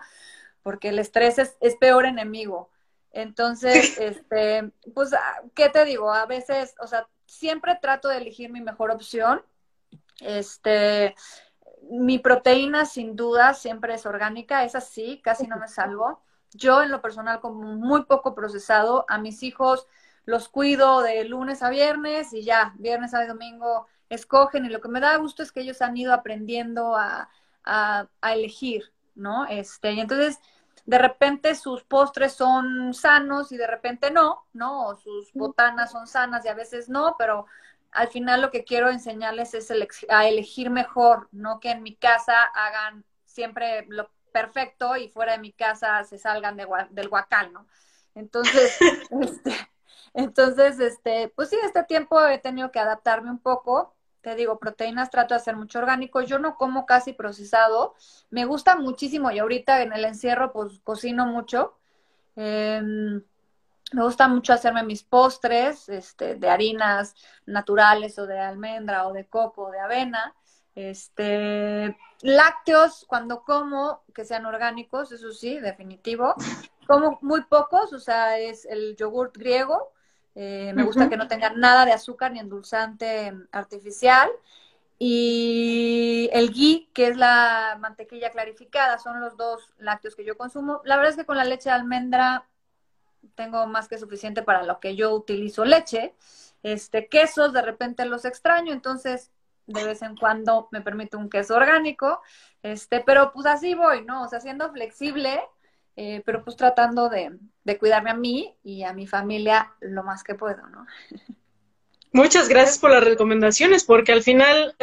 Porque 0.63 0.91
el 0.91 0.99
estrés 0.99 1.39
es, 1.39 1.57
es 1.61 1.77
peor 1.77 2.05
enemigo. 2.05 2.71
Entonces, 3.13 3.99
este, 3.99 4.71
pues, 4.95 5.13
ah, 5.15 5.43
¿qué 5.55 5.69
te 5.71 5.85
digo? 5.85 6.13
A 6.13 6.27
veces, 6.27 6.75
o 6.81 6.87
sea, 6.87 7.09
siempre 7.27 7.79
trato 7.81 8.09
de 8.09 8.19
elegir 8.19 8.53
mi 8.53 8.61
mejor 8.61 8.91
opción. 8.91 9.43
Este, 10.21 11.15
mi 11.91 12.19
proteína 12.19 12.85
sin 12.85 13.17
duda 13.17 13.55
siempre 13.55 13.95
es 13.95 14.05
orgánica, 14.05 14.65
es 14.65 14.75
así, 14.75 15.21
casi 15.23 15.47
no 15.47 15.57
me 15.57 15.69
salvo. 15.69 16.23
Yo 16.53 16.83
en 16.83 16.91
lo 16.91 17.01
personal 17.01 17.41
como 17.41 17.63
muy 17.63 18.05
poco 18.05 18.35
procesado, 18.35 19.07
a 19.09 19.19
mis 19.19 19.43
hijos 19.43 19.87
los 20.25 20.49
cuido 20.49 21.03
de 21.03 21.25
lunes 21.25 21.63
a 21.63 21.71
viernes 21.71 22.33
y 22.33 22.43
ya, 22.43 22.75
viernes 22.79 23.15
a 23.15 23.27
domingo 23.27 23.87
escogen 24.09 24.67
y 24.67 24.69
lo 24.69 24.81
que 24.81 24.89
me 24.89 25.01
da 25.01 25.17
gusto 25.17 25.43
es 25.43 25.53
que 25.53 25.61
ellos 25.61 25.83
han 25.83 25.97
ido 25.97 26.13
aprendiendo 26.13 26.97
a, 26.97 27.31
a, 27.65 28.09
elegir, 28.23 28.93
¿no? 29.15 29.47
Este, 29.47 29.93
y 29.93 30.01
entonces 30.01 30.41
de 30.87 30.99
repente 30.99 31.55
sus 31.55 31.85
postres 31.85 32.33
son 32.33 32.95
sanos 32.95 33.53
y 33.53 33.57
de 33.57 33.67
repente 33.67 34.11
no, 34.11 34.47
¿no? 34.53 34.87
O 34.87 34.97
sus 34.97 35.33
botanas 35.33 35.93
son 35.93 36.07
sanas 36.07 36.45
y 36.45 36.49
a 36.49 36.55
veces 36.55 36.89
no, 36.89 37.15
pero 37.19 37.47
al 37.93 38.09
final 38.09 38.41
lo 38.41 38.51
que 38.51 38.65
quiero 38.65 38.91
enseñarles 38.91 39.55
es 39.55 39.73
a 40.09 40.27
elegir 40.27 40.71
mejor, 40.71 41.29
no 41.33 41.61
que 41.61 41.71
en 41.71 41.83
mi 41.83 41.95
casa 41.95 42.45
hagan 42.45 43.05
siempre 43.25 43.87
lo 43.89 44.11
perfecto 44.33 44.97
y 44.97 45.09
fuera 45.09 45.33
de 45.33 45.39
mi 45.39 45.53
casa 45.53 46.03
se 46.05 46.19
salgan 46.19 46.57
de, 46.57 46.67
del 46.91 47.09
guacal, 47.09 47.53
¿no? 47.53 47.67
Entonces, 48.15 48.77
este, 49.23 49.70
entonces, 50.15 50.81
este, 50.81 51.33
pues 51.35 51.51
sí, 51.51 51.57
este 51.65 51.85
tiempo 51.85 52.21
he 52.27 52.39
tenido 52.39 52.71
que 52.71 52.81
adaptarme 52.81 53.31
un 53.31 53.39
poco. 53.39 53.95
Te 54.23 54.35
digo, 54.35 54.59
proteínas 54.59 55.11
trato 55.11 55.35
de 55.35 55.41
hacer 55.41 55.57
mucho 55.57 55.79
orgánico. 55.79 56.21
Yo 56.21 56.39
no 56.39 56.57
como 56.57 56.85
casi 56.85 57.13
procesado. 57.13 57.95
Me 58.31 58.45
gusta 58.45 58.77
muchísimo 58.77 59.31
y 59.31 59.39
ahorita 59.39 59.83
en 59.83 59.93
el 59.93 60.05
encierro 60.05 60.53
pues 60.53 60.81
cocino 60.81 61.27
mucho. 61.27 61.79
Em, 62.37 63.23
me 63.93 64.03
gusta 64.05 64.29
mucho 64.29 64.53
hacerme 64.53 64.83
mis 64.83 65.03
postres 65.03 65.89
este, 65.89 66.37
de 66.37 66.49
harinas 66.49 67.15
naturales 67.47 68.19
o 68.19 68.27
de 68.27 68.39
almendra 68.39 69.07
o 69.09 69.13
de 69.13 69.27
coco 69.27 69.65
o 69.65 69.71
de 69.71 69.81
avena. 69.81 70.35
Este, 70.75 71.97
lácteos 72.23 73.05
cuando 73.09 73.43
como 73.43 74.03
que 74.15 74.25
sean 74.25 74.47
orgánicos, 74.47 75.13
eso 75.13 75.33
sí, 75.33 75.59
definitivo. 75.61 76.35
Como 76.87 77.19
muy 77.23 77.43
pocos, 77.45 77.93
o 77.93 77.99
sea, 77.99 78.39
es 78.39 78.65
el 78.65 78.97
yogurt 78.97 79.37
griego, 79.37 79.93
eh, 80.35 80.73
me 80.75 80.85
gusta 80.85 81.09
que 81.09 81.17
no 81.17 81.29
tenga 81.29 81.51
nada 81.51 81.85
de 81.85 81.93
azúcar 81.93 82.33
ni 82.33 82.39
endulzante 82.39 83.35
artificial. 83.53 84.31
Y 84.99 86.29
el 86.33 86.53
ghee, 86.53 86.91
que 86.93 87.09
es 87.09 87.17
la 87.17 87.79
mantequilla 87.81 88.31
clarificada, 88.31 88.99
son 88.99 89.21
los 89.21 89.37
dos 89.37 89.73
lácteos 89.79 90.15
que 90.15 90.25
yo 90.25 90.37
consumo. 90.37 90.83
La 90.85 90.97
verdad 90.97 91.13
es 91.13 91.17
que 91.17 91.25
con 91.25 91.39
la 91.39 91.45
leche 91.45 91.71
de 91.71 91.75
almendra 91.75 92.47
tengo 93.35 93.67
más 93.67 93.89
que 93.89 93.99
suficiente 93.99 94.43
para 94.43 94.63
lo 94.63 94.79
que 94.79 94.97
yo 94.97 95.15
utilizo 95.15 95.65
leche. 95.65 96.15
Este, 96.63 97.09
quesos 97.09 97.53
de 97.55 97.63
repente 97.63 98.05
los 98.05 98.27
extraño, 98.27 98.73
entonces 98.73 99.31
de 99.67 99.85
vez 99.85 100.03
en 100.03 100.17
cuando 100.17 100.69
me 100.71 100.83
permite 100.83 101.17
un 101.17 101.31
queso 101.31 101.55
orgánico. 101.55 102.21
Este, 102.63 103.01
pero 103.01 103.33
pues 103.33 103.47
así 103.47 103.75
voy, 103.75 104.05
¿no? 104.05 104.25
O 104.25 104.29
sea, 104.29 104.41
siendo 104.41 104.71
flexible, 104.71 105.41
eh, 105.97 106.23
pero 106.25 106.45
pues 106.45 106.57
tratando 106.57 107.09
de, 107.09 107.39
cuidarme 107.79 108.11
a 108.11 108.15
mí 108.15 108.55
y 108.65 108.83
a 108.83 108.93
mi 108.93 109.07
familia 109.07 109.73
lo 109.81 110.03
más 110.03 110.25
que 110.25 110.35
puedo, 110.35 110.67
¿no? 110.69 110.87
Muchas 112.13 112.49
gracias 112.49 112.79
por 112.79 112.91
las 112.91 113.05
recomendaciones, 113.05 113.85
porque 113.85 114.13
al 114.13 114.25
final 114.25 114.75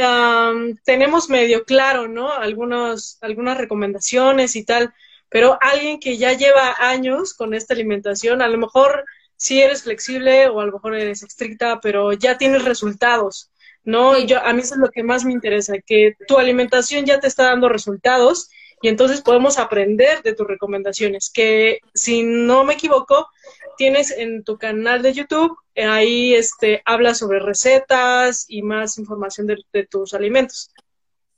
tenemos 0.86 1.30
medio 1.30 1.66
claro, 1.66 2.08
¿no? 2.08 2.32
Algunos, 2.32 3.18
algunas 3.22 3.58
recomendaciones 3.58 4.56
y 4.56 4.64
tal, 4.64 4.94
pero 5.28 5.58
alguien 5.60 6.00
que 6.00 6.18
ya 6.18 6.32
lleva 6.32 6.76
años 6.80 7.34
con 7.34 7.54
esta 7.54 7.74
alimentación, 7.74 8.42
a 8.42 8.48
lo 8.48 8.58
mejor 8.58 9.04
sí 9.36 9.62
eres 9.62 9.84
flexible 9.84 10.48
o 10.48 10.62
a 10.62 10.66
lo 10.66 10.72
mejor 10.72 10.96
eres 10.96 11.22
estricta, 11.22 11.82
pero 11.82 12.14
ya 12.14 12.38
tienes 12.38 12.64
resultados. 12.64 13.52
¿no? 13.88 14.20
Yo, 14.20 14.44
a 14.44 14.52
mí 14.52 14.62
eso 14.62 14.76
es 14.76 14.82
lo 14.82 14.90
que 14.90 15.02
más 15.02 15.24
me 15.24 15.32
interesa, 15.32 15.76
que 15.80 16.18
tu 16.28 16.38
alimentación 16.38 17.06
ya 17.06 17.22
te 17.22 17.28
está 17.28 17.44
dando 17.44 17.70
resultados 17.70 18.50
y 18.82 18.90
entonces 18.90 19.22
podemos 19.22 19.58
aprender 19.58 20.22
de 20.22 20.34
tus 20.34 20.48
recomendaciones, 20.48 21.32
que 21.34 21.80
si 21.94 22.24
no 22.24 22.64
me 22.64 22.74
equivoco, 22.74 23.30
tienes 23.78 24.12
en 24.12 24.44
tu 24.44 24.58
canal 24.58 25.02
de 25.02 25.14
YouTube, 25.14 25.58
eh, 25.76 25.86
ahí 25.86 26.34
este, 26.34 26.82
hablas 26.86 27.18
sobre 27.20 27.40
recetas 27.40 28.46
y 28.48 28.62
más 28.62 28.98
información 28.98 29.48
de, 29.48 29.58
de 29.74 29.86
tus 29.86 30.14
alimentos. 30.14 30.72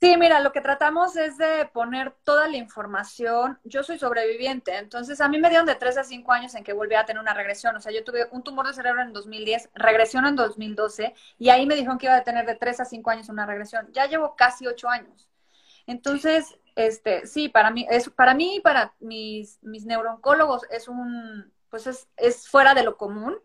Sí, 0.02 0.16
mira, 0.16 0.40
lo 0.40 0.50
que 0.50 0.62
tratamos 0.62 1.14
es 1.16 1.36
de 1.36 1.66
poner 1.74 2.14
toda 2.24 2.48
la 2.48 2.56
información. 2.56 3.58
Yo 3.64 3.82
soy 3.82 3.98
sobreviviente, 3.98 4.78
entonces 4.78 5.20
a 5.20 5.28
mí 5.28 5.38
me 5.38 5.50
dieron 5.50 5.66
de 5.66 5.74
3 5.74 5.98
a 5.98 6.04
5 6.04 6.32
años 6.32 6.54
en 6.54 6.64
que 6.64 6.72
volví 6.72 6.94
a 6.94 7.04
tener 7.04 7.20
una 7.20 7.34
regresión. 7.34 7.76
O 7.76 7.80
sea, 7.80 7.92
yo 7.92 8.02
tuve 8.02 8.26
un 8.30 8.42
tumor 8.42 8.66
de 8.66 8.72
cerebro 8.72 9.02
en 9.02 9.12
2010, 9.12 9.68
regresión 9.74 10.24
en 10.24 10.36
2012, 10.36 11.14
y 11.38 11.50
ahí 11.50 11.66
me 11.66 11.74
dijeron 11.74 11.98
que 11.98 12.06
iba 12.06 12.16
a 12.16 12.24
tener 12.24 12.46
de 12.46 12.54
3 12.54 12.80
a 12.80 12.84
5 12.86 13.10
años 13.10 13.28
una 13.28 13.44
regresión. 13.44 13.90
Ya 13.92 14.06
llevo 14.06 14.36
casi 14.36 14.66
8 14.66 14.88
años. 14.88 15.28
Entonces, 15.86 16.56
este, 16.76 17.26
sí, 17.26 17.48
para 17.48 17.70
mí, 17.70 17.86
es, 17.90 18.10
para 18.10 18.34
mí 18.34 18.56
y 18.56 18.60
para 18.60 18.94
mis, 19.00 19.62
mis 19.62 19.86
neurooncólogos 19.86 20.64
es 20.70 20.88
un, 20.88 21.52
pues 21.68 21.86
es, 21.86 22.08
es 22.16 22.48
fuera 22.48 22.74
de 22.74 22.82
lo 22.82 22.96
común. 22.96 23.36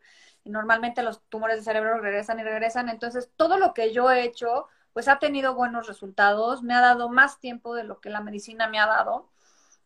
Normalmente 0.43 1.03
los 1.03 1.23
tumores 1.29 1.57
de 1.57 1.63
cerebro 1.63 1.99
regresan 1.99 2.39
y 2.39 2.43
regresan. 2.43 2.89
Entonces, 2.89 3.31
todo 3.35 3.57
lo 3.57 3.73
que 3.73 3.91
yo 3.93 4.11
he 4.11 4.23
hecho 4.23 4.67
pues 4.95 5.09
ha 5.09 5.19
tenido 5.19 5.55
buenos 5.55 5.88
resultados, 5.88 6.63
me 6.63 6.73
ha 6.73 6.79
dado 6.79 7.09
más 7.09 7.41
tiempo 7.41 7.75
de 7.75 7.83
lo 7.83 7.99
que 7.99 8.09
la 8.09 8.21
medicina 8.21 8.69
me 8.69 8.79
ha 8.79 8.85
dado, 8.85 9.29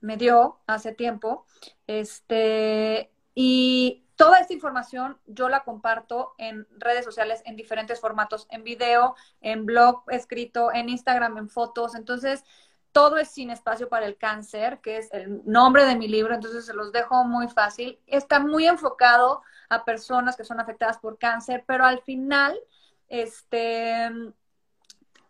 me 0.01 0.17
dio 0.17 0.59
hace 0.67 0.93
tiempo, 0.93 1.47
este, 1.87 3.11
y 3.33 4.05
toda 4.15 4.37
esta 4.37 4.53
información 4.53 5.17
yo 5.25 5.49
la 5.49 5.63
comparto 5.63 6.35
en 6.37 6.67
redes 6.77 7.05
sociales 7.05 7.41
en 7.45 7.55
diferentes 7.55 7.99
formatos, 7.99 8.45
en 8.51 8.63
video, 8.63 9.15
en 9.41 9.65
blog 9.65 10.03
escrito, 10.09 10.71
en 10.71 10.89
Instagram, 10.89 11.39
en 11.39 11.49
fotos, 11.49 11.95
entonces 11.95 12.43
todo 12.91 13.17
es 13.17 13.29
sin 13.29 13.49
espacio 13.49 13.89
para 13.89 14.05
el 14.05 14.17
cáncer, 14.17 14.79
que 14.81 14.97
es 14.97 15.13
el 15.13 15.41
nombre 15.45 15.85
de 15.85 15.95
mi 15.95 16.07
libro, 16.07 16.33
entonces 16.33 16.65
se 16.65 16.73
los 16.73 16.91
dejo 16.91 17.23
muy 17.23 17.47
fácil. 17.47 17.99
Está 18.07 18.39
muy 18.39 18.67
enfocado 18.67 19.41
a 19.69 19.85
personas 19.85 20.35
que 20.35 20.43
son 20.43 20.59
afectadas 20.59 20.97
por 20.97 21.17
cáncer, 21.17 21.63
pero 21.67 21.85
al 21.85 22.01
final, 22.01 22.59
este, 23.07 24.09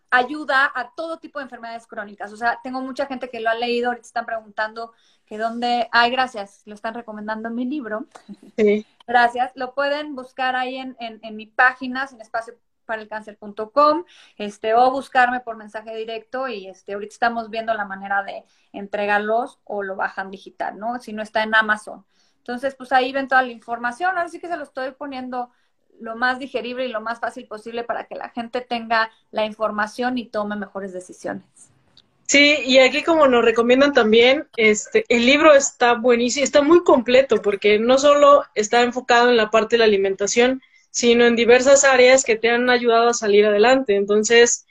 ayuda 0.09 0.71
a 0.73 0.91
todo 0.95 1.19
tipo 1.19 1.39
de 1.39 1.43
enfermedades 1.43 1.87
crónicas. 1.87 2.31
O 2.31 2.37
sea, 2.37 2.59
tengo 2.63 2.81
mucha 2.81 3.05
gente 3.05 3.29
que 3.29 3.39
lo 3.39 3.49
ha 3.49 3.55
leído, 3.55 3.89
ahorita 3.89 4.07
están 4.07 4.25
preguntando 4.25 4.93
que 5.25 5.37
dónde, 5.37 5.87
ay, 5.91 6.11
gracias, 6.11 6.63
lo 6.65 6.73
están 6.73 6.93
recomendando 6.93 7.49
en 7.49 7.55
mi 7.55 7.65
libro. 7.65 8.07
Sí. 8.57 8.85
gracias. 9.07 9.51
Lo 9.55 9.73
pueden 9.73 10.15
buscar 10.15 10.55
ahí 10.55 10.77
en, 10.77 10.95
en, 10.99 11.35
mi 11.35 11.45
página, 11.45 12.07
sin 12.07 12.21
espacio 12.21 12.55
para 12.89 13.03
el 13.03 13.07
cáncer.com, 13.07 14.03
este, 14.35 14.73
o 14.73 14.89
buscarme 14.89 15.41
por 15.41 15.57
mensaje 15.57 15.95
directo 15.95 16.47
y 16.47 16.67
este, 16.67 16.93
ahorita 16.93 17.13
estamos 17.13 17.51
viendo 17.51 17.71
la 17.75 17.85
manera 17.85 18.23
de 18.23 18.45
entregarlos 18.73 19.59
o 19.63 19.83
lo 19.83 19.95
bajan 19.95 20.31
digital, 20.31 20.79
¿no? 20.79 20.99
Si 20.99 21.13
no 21.13 21.21
está 21.21 21.43
en 21.43 21.53
Amazon. 21.53 22.03
Entonces, 22.39 22.73
pues 22.73 22.91
ahí 22.91 23.11
ven 23.11 23.27
toda 23.27 23.43
la 23.43 23.51
información. 23.51 24.17
Ahora 24.17 24.27
sí 24.27 24.39
que 24.39 24.47
se 24.47 24.57
lo 24.57 24.63
estoy 24.63 24.89
poniendo 24.93 25.51
lo 25.99 26.15
más 26.15 26.39
digerible 26.39 26.87
y 26.87 26.91
lo 26.91 26.99
más 26.99 27.19
fácil 27.19 27.45
posible 27.45 27.83
para 27.83 28.05
que 28.05 28.15
la 28.15 28.29
gente 28.29 28.61
tenga 28.61 29.11
la 29.29 29.45
información 29.45 30.17
y 30.17 30.25
tome 30.25 30.55
mejores 30.55 30.91
decisiones. 30.91 31.45
Sí, 32.25 32.57
y 32.65 32.79
aquí 32.79 33.03
como 33.03 33.27
nos 33.27 33.45
recomiendan 33.45 33.93
también, 33.93 34.47
este, 34.55 35.05
el 35.09 35.27
libro 35.27 35.53
está 35.53 35.93
buenísimo, 35.93 36.43
está 36.43 36.63
muy 36.63 36.83
completo 36.83 37.39
porque 37.41 37.77
no 37.77 37.99
solo 37.99 38.45
está 38.55 38.81
enfocado 38.81 39.29
en 39.29 39.37
la 39.37 39.51
parte 39.51 39.75
de 39.75 39.79
la 39.79 39.85
alimentación, 39.85 40.61
sino 40.99 41.25
en 41.25 41.37
diversas 41.37 41.85
áreas 41.85 42.25
que 42.25 42.35
te 42.35 42.49
han 42.49 42.69
ayudado 42.69 43.07
a 43.07 43.13
salir 43.13 43.45
adelante. 43.45 43.95
Entonces, 43.95 44.65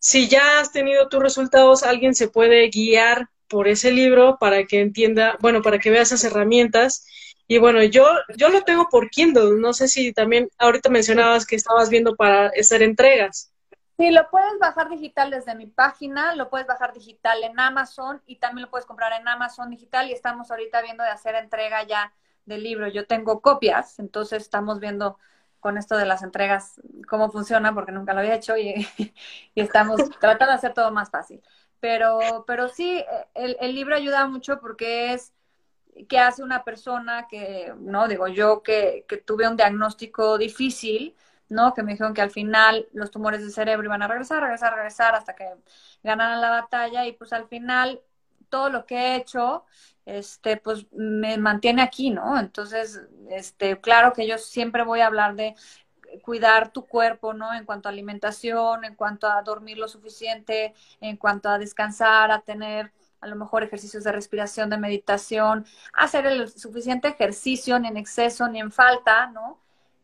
si 0.00 0.26
ya 0.26 0.58
has 0.58 0.72
tenido 0.72 1.08
tus 1.08 1.22
resultados, 1.22 1.84
alguien 1.84 2.16
se 2.16 2.26
puede 2.26 2.68
guiar 2.68 3.28
por 3.46 3.68
ese 3.68 3.92
libro 3.92 4.38
para 4.40 4.64
que 4.64 4.80
entienda, 4.80 5.36
bueno, 5.40 5.62
para 5.62 5.78
que 5.78 5.90
vea 5.90 6.02
esas 6.02 6.24
herramientas 6.24 7.06
y 7.46 7.58
bueno, 7.58 7.80
yo, 7.84 8.04
yo 8.36 8.48
lo 8.48 8.62
tengo 8.62 8.88
por 8.90 9.08
Kindle. 9.08 9.60
No 9.60 9.72
sé 9.72 9.86
si 9.86 10.12
también 10.12 10.50
ahorita 10.58 10.90
mencionabas 10.90 11.46
que 11.46 11.54
estabas 11.54 11.90
viendo 11.90 12.16
para 12.16 12.50
hacer 12.58 12.82
entregas. 12.82 13.52
Sí, 13.96 14.10
lo 14.10 14.28
puedes 14.30 14.58
bajar 14.58 14.88
digital 14.88 15.30
desde 15.30 15.54
mi 15.54 15.66
página, 15.66 16.34
lo 16.34 16.50
puedes 16.50 16.66
bajar 16.66 16.92
digital 16.92 17.44
en 17.44 17.58
Amazon 17.60 18.20
y 18.26 18.36
también 18.36 18.64
lo 18.64 18.70
puedes 18.70 18.84
comprar 18.84 19.12
en 19.20 19.28
Amazon 19.28 19.70
digital 19.70 20.08
y 20.08 20.12
estamos 20.12 20.50
ahorita 20.50 20.82
viendo 20.82 21.04
de 21.04 21.10
hacer 21.10 21.36
entrega 21.36 21.84
ya 21.84 22.12
del 22.46 22.64
libro. 22.64 22.88
Yo 22.88 23.06
tengo 23.06 23.40
copias, 23.40 24.00
entonces 24.00 24.42
estamos 24.42 24.80
viendo 24.80 25.18
con 25.60 25.78
esto 25.78 25.96
de 25.96 26.06
las 26.06 26.22
entregas 26.22 26.80
cómo 27.08 27.30
funciona 27.30 27.74
porque 27.74 27.92
nunca 27.92 28.14
lo 28.14 28.20
había 28.20 28.34
hecho 28.34 28.56
y, 28.56 28.86
y 29.54 29.60
estamos 29.60 30.00
tratando 30.20 30.52
de 30.52 30.58
hacer 30.58 30.74
todo 30.74 30.90
más 30.90 31.10
fácil. 31.10 31.42
Pero, 31.80 32.44
pero 32.46 32.68
sí, 32.68 33.04
el, 33.34 33.56
el 33.60 33.74
libro 33.74 33.94
ayuda 33.94 34.26
mucho 34.26 34.60
porque 34.60 35.12
es 35.14 35.32
qué 36.06 36.18
hace 36.18 36.42
una 36.42 36.64
persona 36.64 37.26
que, 37.28 37.72
no, 37.78 38.08
digo 38.08 38.28
yo 38.28 38.62
que, 38.62 39.04
que 39.08 39.16
tuve 39.16 39.48
un 39.48 39.56
diagnóstico 39.56 40.38
difícil, 40.38 41.16
¿no? 41.48 41.74
Que 41.74 41.82
me 41.82 41.92
dijeron 41.92 42.14
que 42.14 42.22
al 42.22 42.30
final 42.30 42.88
los 42.92 43.10
tumores 43.10 43.40
del 43.40 43.52
cerebro 43.52 43.86
iban 43.86 44.02
a 44.02 44.08
regresar, 44.08 44.42
regresar, 44.42 44.74
regresar 44.74 45.14
hasta 45.14 45.34
que 45.34 45.46
ganaran 46.02 46.40
la 46.40 46.50
batalla 46.50 47.06
y 47.06 47.12
pues 47.12 47.32
al 47.32 47.48
final 47.48 48.00
todo 48.48 48.70
lo 48.70 48.86
que 48.86 48.96
he 48.96 49.16
hecho, 49.16 49.64
este, 50.08 50.56
pues 50.56 50.86
me 50.92 51.36
mantiene 51.38 51.82
aquí, 51.82 52.10
¿no? 52.10 52.38
Entonces, 52.38 53.00
este, 53.30 53.80
claro 53.80 54.12
que 54.14 54.26
yo 54.26 54.38
siempre 54.38 54.82
voy 54.82 55.00
a 55.00 55.06
hablar 55.06 55.34
de 55.36 55.54
cuidar 56.22 56.72
tu 56.72 56.86
cuerpo, 56.86 57.34
¿no? 57.34 57.52
En 57.54 57.64
cuanto 57.66 57.88
a 57.88 57.92
alimentación, 57.92 58.84
en 58.84 58.94
cuanto 58.94 59.26
a 59.30 59.42
dormir 59.42 59.78
lo 59.78 59.88
suficiente, 59.88 60.74
en 61.00 61.16
cuanto 61.18 61.50
a 61.50 61.58
descansar, 61.58 62.30
a 62.30 62.40
tener 62.40 62.92
a 63.20 63.26
lo 63.26 63.36
mejor 63.36 63.62
ejercicios 63.64 64.04
de 64.04 64.12
respiración, 64.12 64.70
de 64.70 64.78
meditación, 64.78 65.66
hacer 65.92 66.26
el 66.26 66.48
suficiente 66.48 67.08
ejercicio, 67.08 67.78
ni 67.78 67.88
en 67.88 67.96
exceso 67.98 68.48
ni 68.48 68.60
en 68.60 68.72
falta, 68.72 69.26
¿no? 69.28 69.60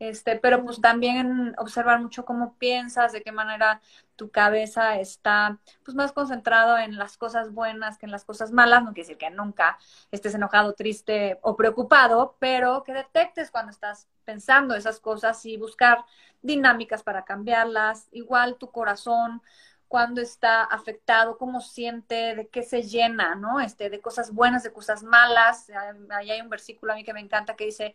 Este, 0.09 0.37
pero 0.37 0.63
pues 0.63 0.81
también 0.83 1.55
observar 1.57 2.01
mucho 2.01 2.27
cómo 2.27 2.55
piensas, 2.59 3.13
de 3.13 3.23
qué 3.23 3.33
manera 3.33 3.81
tu 4.17 4.31
cabeza 4.31 4.99
está 5.01 5.59
pues 5.83 5.95
más 5.95 6.13
concentrado 6.13 6.77
en 6.77 6.99
las 6.99 7.17
cosas 7.17 7.53
buenas 7.53 7.97
que 7.97 8.05
en 8.05 8.13
las 8.13 8.25
cosas 8.25 8.53
malas, 8.53 8.83
no 8.83 8.93
quiere 8.93 9.09
decir 9.09 9.19
que 9.19 9.31
nunca 9.31 9.79
estés 10.11 10.35
enojado, 10.35 10.75
triste 10.75 11.39
o 11.43 11.57
preocupado, 11.57 12.37
pero 12.39 12.85
que 12.85 12.93
detectes 12.93 13.51
cuando 13.51 13.71
estás 13.71 14.07
pensando 14.25 14.75
esas 14.75 15.01
cosas 15.01 15.45
y 15.47 15.57
buscar 15.57 16.05
dinámicas 16.43 17.03
para 17.03 17.25
cambiarlas, 17.25 18.09
igual 18.13 18.57
tu 18.57 18.71
corazón, 18.71 19.41
cuándo 19.89 20.21
está 20.21 20.65
afectado, 20.65 21.39
cómo 21.39 21.61
siente, 21.61 22.35
de 22.35 22.49
qué 22.49 22.63
se 22.63 22.83
llena, 22.83 23.37
¿no? 23.37 23.61
Este, 23.61 23.91
de 23.91 24.01
cosas 24.01 24.33
buenas, 24.33 24.65
de 24.65 24.73
cosas 24.73 25.03
malas. 25.05 25.71
Ahí 26.11 26.31
hay 26.31 26.41
un 26.41 26.49
versículo 26.49 26.93
a 26.93 26.97
mí 26.97 27.05
que 27.05 27.13
me 27.13 27.21
encanta 27.21 27.55
que 27.55 27.67
dice, 27.67 27.95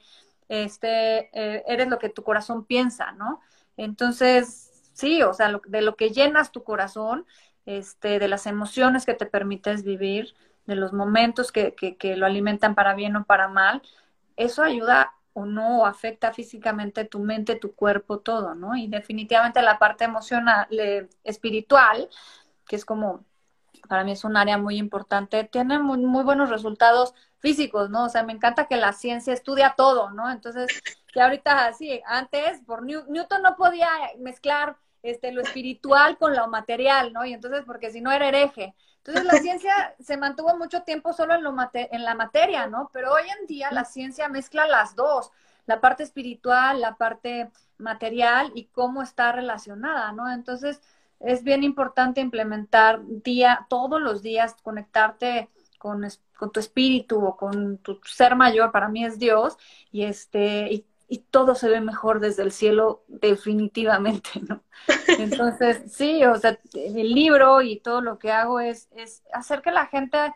este, 0.50 1.30
eh, 1.34 1.64
eres 1.68 1.88
lo 1.88 2.00
que 2.00 2.10
tu 2.10 2.24
corazón 2.24 2.66
piensa, 2.66 3.14
¿no? 3.14 3.40
Entonces, 3.78 4.92
sí, 4.94 5.22
o 5.24 5.34
sea, 5.34 5.60
de 5.68 5.82
lo 5.82 5.96
que 5.96 6.10
llenas 6.10 6.52
tu 6.52 6.64
corazón, 6.64 7.26
este, 7.66 8.20
de 8.20 8.28
las 8.28 8.48
emociones 8.48 9.06
que 9.06 9.14
te 9.14 9.26
permites 9.26 9.84
vivir, 9.84 10.34
de 10.66 10.76
los 10.76 10.92
momentos 10.94 11.52
que, 11.52 11.74
que, 11.76 11.96
que 11.98 12.18
lo 12.18 12.26
alimentan 12.26 12.76
para 12.76 12.94
bien 12.96 13.16
o 13.16 13.26
para 13.26 13.48
mal, 13.48 13.82
eso 14.36 14.64
ayuda 14.64 15.14
o 15.34 15.46
no 15.46 15.86
afecta 15.86 16.34
físicamente 16.34 17.06
tu 17.06 17.20
mente, 17.20 17.56
tu 17.56 17.74
cuerpo, 17.74 18.20
todo, 18.20 18.56
¿no? 18.56 18.76
Y 18.76 18.88
definitivamente 18.88 19.62
la 19.62 19.80
parte 19.80 20.04
emocional, 20.06 20.68
espiritual, 21.24 22.10
que 22.68 22.76
es 22.76 22.86
como, 22.86 23.26
para 23.88 24.04
mí 24.04 24.12
es 24.12 24.24
un 24.24 24.38
área 24.38 24.58
muy 24.58 24.78
importante, 24.78 25.44
tiene 25.46 25.80
muy 25.80 26.24
buenos 26.24 26.50
resultados 26.50 27.14
físicos, 27.39 27.89
¿no? 27.89 28.06
O 28.06 28.10
sea, 28.10 28.23
me 28.23 28.34
encanta 28.34 28.67
que 28.67 28.78
la 28.78 28.93
ciencia 28.93 29.34
estudia 29.34 29.73
todo, 29.75 30.12
¿no? 30.12 30.30
Entonces, 30.30 30.67
que 31.12 31.21
ahorita, 31.21 31.73
sí, 31.73 32.02
antes, 32.06 32.62
por 32.65 32.84
Newton 32.84 33.41
no 33.41 33.56
podía 33.56 33.89
mezclar 34.19 34.78
este, 35.02 35.32
lo 35.32 35.41
espiritual 35.41 36.17
con 36.17 36.36
lo 36.36 36.47
material, 36.47 37.13
¿no? 37.13 37.25
Y 37.25 37.34
entonces, 37.34 37.63
porque 37.65 37.91
si 37.91 38.02
no 38.02 38.12
era 38.12 38.28
hereje. 38.28 38.75
Entonces 38.97 39.23
la 39.25 39.39
ciencia 39.39 39.95
se 39.99 40.17
mantuvo 40.17 40.58
mucho 40.58 40.84
tiempo 40.84 41.13
solo 41.13 41.36
en, 41.36 41.43
lo 41.43 41.56
en 41.73 42.04
la 42.04 42.15
materia, 42.15 42.67
¿no? 42.67 42.89
Pero 42.93 43.13
hoy 43.13 43.23
en 43.39 43.47
día 43.47 43.71
la 43.71 43.86
ciencia 43.86 44.28
mezcla 44.28 44.67
las 44.67 44.95
dos, 44.95 45.32
la 45.65 45.80
parte 45.80 46.04
espiritual, 46.04 46.82
la 46.82 46.95
parte 46.95 47.49
material 47.78 48.52
y 48.56 48.65
cómo 48.65 49.02
está 49.02 49.32
relacionada, 49.32 50.12
¿no? 50.12 50.32
Entonces 50.32 50.82
es 51.19 51.43
bien 51.43 51.63
importante 51.63 52.21
implementar 52.21 53.02
día, 53.06 53.65
todos 53.69 54.02
los 54.02 54.21
días, 54.21 54.56
conectarte 54.63 55.49
con, 55.80 56.06
con 56.38 56.52
tu 56.52 56.60
espíritu 56.60 57.26
o 57.26 57.36
con 57.36 57.80
tu 57.80 58.00
ser 58.06 58.36
mayor, 58.36 58.72
para 58.72 58.89
mí 58.89 59.04
es 59.04 59.18
Dios, 59.18 59.58
y 59.92 60.04
este, 60.04 60.72
y 60.72 60.86
y 61.10 61.18
todo 61.18 61.56
se 61.56 61.68
ve 61.68 61.82
mejor 61.82 62.20
desde 62.20 62.44
el 62.44 62.52
cielo 62.52 63.04
definitivamente, 63.08 64.30
¿no? 64.48 64.63
Entonces, 65.08 65.92
sí, 65.92 66.24
o 66.24 66.36
sea, 66.36 66.60
el 66.74 67.13
libro 67.13 67.63
y 67.63 67.80
todo 67.80 68.02
lo 68.02 68.20
que 68.20 68.32
hago 68.32 68.60
es, 68.60 68.88
es 68.92 69.24
hacer 69.34 69.63
que 69.63 69.72
la 69.72 69.88
gente, 69.88 70.34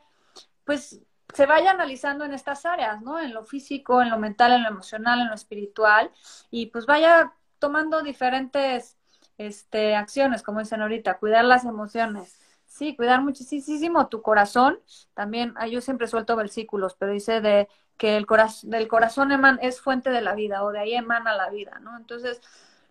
pues, 0.66 1.00
se 1.32 1.46
vaya 1.46 1.72
analizando 1.72 2.26
en 2.26 2.34
estas 2.34 2.66
áreas, 2.66 3.02
¿no? 3.04 3.20
En 3.20 3.34
lo 3.34 3.46
físico, 3.46 4.02
en 4.02 4.10
lo 4.10 4.18
mental, 4.18 4.52
en 4.54 4.64
lo 4.64 4.70
emocional, 4.70 5.22
en 5.22 5.28
lo 5.28 5.36
espiritual, 5.36 6.12
y 6.50 6.68
pues 6.68 6.88
vaya 6.88 7.34
tomando 7.60 8.02
diferentes 8.02 8.98
este, 9.38 9.96
acciones, 9.96 10.42
como 10.42 10.60
dicen 10.60 10.82
ahorita, 10.82 11.20
cuidar 11.20 11.46
las 11.46 11.66
emociones. 11.66 12.40
Sí, 12.74 12.96
cuidar 12.96 13.22
muchísimo 13.22 14.08
tu 14.08 14.24
corazón. 14.24 14.80
También, 15.14 15.54
yo 15.70 15.80
siempre 15.80 16.08
suelto 16.08 16.36
versículos, 16.36 16.96
pero 16.98 17.12
dice 17.14 17.40
de 17.40 17.68
que 17.98 18.18
el 18.18 18.26
corazón, 18.26 18.72
del 18.72 18.88
corazón 18.88 19.32
eman, 19.32 19.60
es 19.62 19.80
fuente 19.80 20.10
de 20.10 20.22
la 20.22 20.34
vida 20.34 20.64
o 20.64 20.72
de 20.72 20.80
ahí 20.80 20.96
emana 20.96 21.36
la 21.36 21.52
vida, 21.52 21.78
¿no? 21.82 21.96
Entonces, 21.98 22.42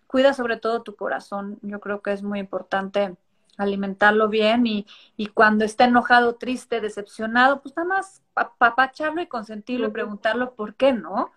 cuida 0.07 0.35
sobre 0.35 0.57
todo 0.57 0.83
tu 0.83 0.95
corazón. 0.95 1.59
Yo 1.63 1.81
creo 1.81 2.01
que 2.01 2.13
es 2.13 2.23
muy 2.23 2.39
importante 2.39 3.17
alimentarlo 3.59 4.29
bien 4.29 4.67
y, 4.69 4.87
y 5.17 5.27
cuando 5.27 5.65
esté 5.65 5.85
enojado, 5.85 6.37
triste, 6.37 6.81
decepcionado, 6.81 7.61
pues 7.61 7.75
nada 7.77 7.89
más 7.89 8.23
papacharlo 8.59 9.21
y 9.21 9.27
consentirlo 9.27 9.89
y 9.89 9.91
preguntarlo 9.91 10.55
por 10.55 10.77
qué, 10.77 10.93
¿no? 10.93 11.33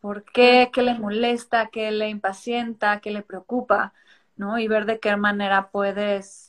¿Por 0.00 0.24
qué? 0.24 0.70
¿Qué 0.72 0.82
le 0.82 0.94
molesta? 0.94 1.68
¿Qué 1.70 1.90
le 1.90 2.08
impacienta? 2.10 3.00
¿Qué 3.00 3.10
le 3.10 3.22
preocupa? 3.22 3.94
¿No? 4.36 4.58
Y 4.58 4.68
ver 4.68 4.86
de 4.86 5.00
qué 5.00 5.16
manera 5.16 5.70
puedes 5.70 6.47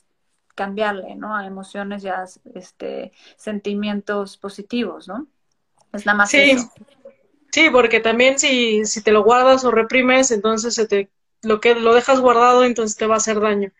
cambiarle, 0.54 1.14
¿no? 1.14 1.36
A 1.36 1.46
emociones 1.46 2.04
y 2.04 2.08
a 2.08 2.24
este, 2.54 3.12
sentimientos 3.36 4.36
positivos, 4.36 5.08
¿no? 5.08 5.26
Es 5.92 6.06
nada 6.06 6.18
más 6.18 6.30
sí. 6.30 6.56
Sí, 7.52 7.68
porque 7.70 7.98
también 7.98 8.38
si, 8.38 8.84
si 8.84 9.02
te 9.02 9.10
lo 9.10 9.24
guardas 9.24 9.64
o 9.64 9.70
reprimes, 9.70 10.30
entonces 10.30 10.74
se 10.74 10.86
te, 10.86 11.10
lo 11.42 11.60
que 11.60 11.74
lo 11.74 11.94
dejas 11.94 12.20
guardado, 12.20 12.64
entonces 12.64 12.96
te 12.96 13.06
va 13.06 13.14
a 13.14 13.18
hacer 13.18 13.40
daño. 13.40 13.72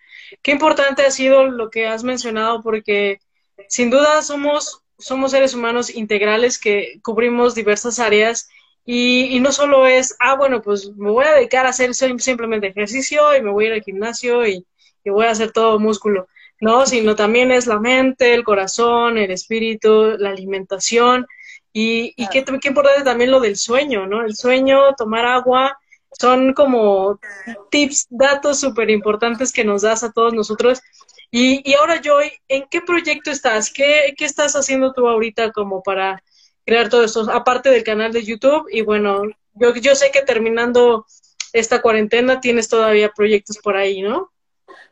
Qué 0.43 0.51
importante 0.51 1.03
ha 1.03 1.11
sido 1.11 1.47
lo 1.47 1.71
que 1.71 1.87
has 1.87 2.03
mencionado, 2.03 2.63
porque 2.63 3.21
sin 3.69 3.91
duda 3.91 4.23
somos, 4.23 4.83
somos 4.99 5.31
seres 5.31 5.55
humanos 5.55 5.95
integrales 5.95 6.59
que 6.59 7.01
cubrimos 7.03 7.55
diversas 7.55 8.01
áreas 8.01 8.49
y, 8.85 9.37
y, 9.37 9.41
no 9.41 9.53
solo 9.53 9.87
es, 9.87 10.17
ah, 10.19 10.35
bueno, 10.35 10.63
pues 10.63 10.91
me 10.97 11.11
voy 11.11 11.25
a 11.27 11.35
dedicar 11.35 11.67
a 11.67 11.71
hacer 11.71 11.95
simplemente 11.95 12.69
ejercicio 12.69 13.37
y 13.37 13.43
me 13.43 13.51
voy 13.51 13.67
a 13.67 13.69
ir 13.69 13.75
al 13.75 13.83
gimnasio 13.83 14.47
y, 14.47 14.67
y 15.05 15.11
voy 15.11 15.27
a 15.27 15.31
hacer 15.31 15.53
todo 15.53 15.79
músculo, 15.79 16.29
no, 16.61 16.87
sino 16.87 17.17
también 17.17 17.51
es 17.53 17.67
la 17.67 17.79
mente, 17.81 18.35
el 18.35 18.45
corazón, 18.45 19.19
el 19.19 19.31
espíritu, 19.31 20.17
la 20.19 20.31
alimentación 20.31 21.27
y, 21.73 22.13
y 22.17 22.29
qué, 22.29 22.45
qué 22.45 22.69
importante 22.69 23.03
también 23.03 23.31
lo 23.31 23.41
del 23.41 23.57
sueño, 23.57 24.07
¿no? 24.07 24.25
El 24.25 24.37
sueño, 24.37 24.95
tomar 24.97 25.25
agua, 25.25 25.79
son 26.19 26.53
como 26.53 27.19
tips, 27.71 28.07
datos 28.11 28.61
súper 28.61 28.91
importantes 28.91 29.53
que 29.53 29.65
nos 29.65 29.83
das 29.83 30.03
a 30.03 30.13
todos 30.13 30.35
nosotros. 30.35 30.81
Y, 31.31 31.69
y 31.69 31.75
ahora, 31.75 32.01
Joy, 32.03 32.33
¿en 32.49 32.65
qué 32.71 32.81
proyecto 32.81 33.31
estás? 33.31 33.73
¿Qué, 33.73 34.15
¿Qué 34.17 34.25
estás 34.25 34.57
haciendo 34.57 34.93
tú 34.93 35.09
ahorita 35.09 35.53
como 35.53 35.83
para 35.83 36.23
crear 36.71 36.89
todo 36.89 37.05
esto, 37.05 37.29
aparte 37.33 37.69
del 37.71 37.83
canal 37.83 38.13
de 38.13 38.25
YouTube. 38.25 38.69
Y 38.71 38.83
bueno, 38.83 39.23
yo, 39.55 39.75
yo 39.75 39.95
sé 39.95 40.11
que 40.13 40.23
terminando 40.23 41.05
esta 41.53 41.83
cuarentena 41.83 42.41
tienes 42.41 42.69
todavía 42.69 43.11
proyectos 43.11 43.59
por 43.59 43.77
ahí, 43.77 44.03
¿no? 44.03 44.31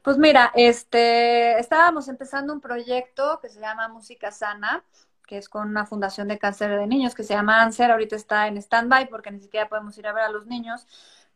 Pues 0.02 0.18
mira, 0.18 0.52
este, 0.54 1.58
estábamos 1.58 2.08
empezando 2.08 2.52
un 2.52 2.60
proyecto 2.60 3.38
que 3.40 3.48
se 3.48 3.60
llama 3.60 3.88
Música 3.88 4.30
Sana, 4.32 4.84
que 5.26 5.38
es 5.38 5.48
con 5.48 5.68
una 5.68 5.86
fundación 5.86 6.28
de 6.28 6.38
cáncer 6.38 6.70
de 6.78 6.86
niños 6.86 7.14
que 7.14 7.24
se 7.24 7.34
llama 7.34 7.62
ANSER, 7.62 7.90
ahorita 7.90 8.16
está 8.16 8.46
en 8.48 8.56
stand-by 8.58 9.08
porque 9.08 9.30
ni 9.30 9.40
siquiera 9.40 9.68
podemos 9.68 9.96
ir 9.98 10.06
a 10.06 10.12
ver 10.12 10.24
a 10.24 10.30
los 10.30 10.46
niños, 10.46 10.86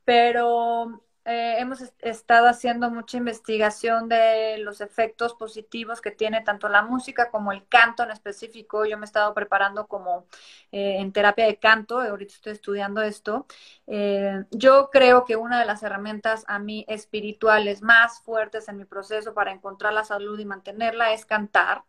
pero 0.05 1.02
eh, 1.25 1.57
hemos 1.59 1.81
estado 2.01 2.49
haciendo 2.49 2.91
mucha 2.91 3.17
investigación 3.17 4.09
de 4.09 4.59
los 4.59 4.81
efectos 4.81 5.35
positivos 5.35 6.01
que 6.01 6.11
tiene 6.11 6.43
tanto 6.43 6.69
la 6.69 6.83
música 6.83 7.31
como 7.31 7.53
el 7.53 7.67
canto 7.69 8.03
en 8.03 8.11
específico. 8.11 8.85
Yo 8.85 8.99
me 8.99 9.05
he 9.05 9.07
estado 9.07 9.33
preparando 9.35 9.87
como 9.87 10.27
eh, 10.73 10.97
en 10.99 11.13
terapia 11.13 11.47
de 11.47 11.59
canto, 11.59 12.01
ahorita 12.01 12.35
estoy 12.35 12.53
estudiando 12.53 13.03
esto. 13.03 13.47
Eh, 13.87 14.45
yo 14.51 14.91
creo 14.91 15.25
que 15.25 15.37
una 15.37 15.61
de 15.61 15.67
las 15.67 15.83
herramientas 15.83 16.45
a 16.49 16.59
mí 16.59 16.85
espirituales 16.89 17.83
más 17.83 18.21
fuertes 18.21 18.69
en 18.69 18.77
mi 18.79 18.85
proceso 18.85 19.35
para 19.35 19.53
encontrar 19.53 19.93
la 19.93 20.05
salud 20.05 20.39
y 20.39 20.45
mantenerla 20.45 21.13
es 21.13 21.25
cantar. 21.27 21.85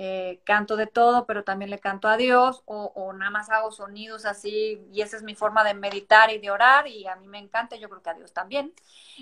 Eh, 0.00 0.40
canto 0.44 0.76
de 0.76 0.86
todo, 0.86 1.26
pero 1.26 1.42
también 1.42 1.72
le 1.72 1.80
canto 1.80 2.06
a 2.06 2.16
Dios 2.16 2.62
o, 2.66 2.92
o, 2.94 3.12
nada 3.14 3.32
más 3.32 3.50
hago 3.50 3.72
sonidos 3.72 4.26
así 4.26 4.80
y 4.92 5.00
esa 5.00 5.16
es 5.16 5.24
mi 5.24 5.34
forma 5.34 5.64
de 5.64 5.74
meditar 5.74 6.30
y 6.30 6.38
de 6.38 6.52
orar 6.52 6.86
y 6.86 7.04
a 7.08 7.16
mí 7.16 7.26
me 7.26 7.38
encanta, 7.38 7.74
yo 7.74 7.88
creo 7.88 8.00
que 8.00 8.10
a 8.10 8.14
Dios 8.14 8.32
también. 8.32 8.72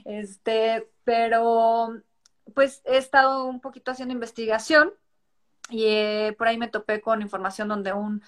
Este, 0.05 0.87
pero 1.03 2.03
pues 2.53 2.83
he 2.85 2.99
estado 2.99 3.47
un 3.47 3.63
poquito 3.63 3.91
haciendo 3.91 4.13
investigación 4.13 4.93
y 5.71 5.87
eh, 5.87 6.35
por 6.37 6.47
ahí 6.47 6.59
me 6.59 6.69
topé 6.69 7.01
con 7.01 7.23
información 7.23 7.69
donde 7.69 7.95
un 7.95 8.23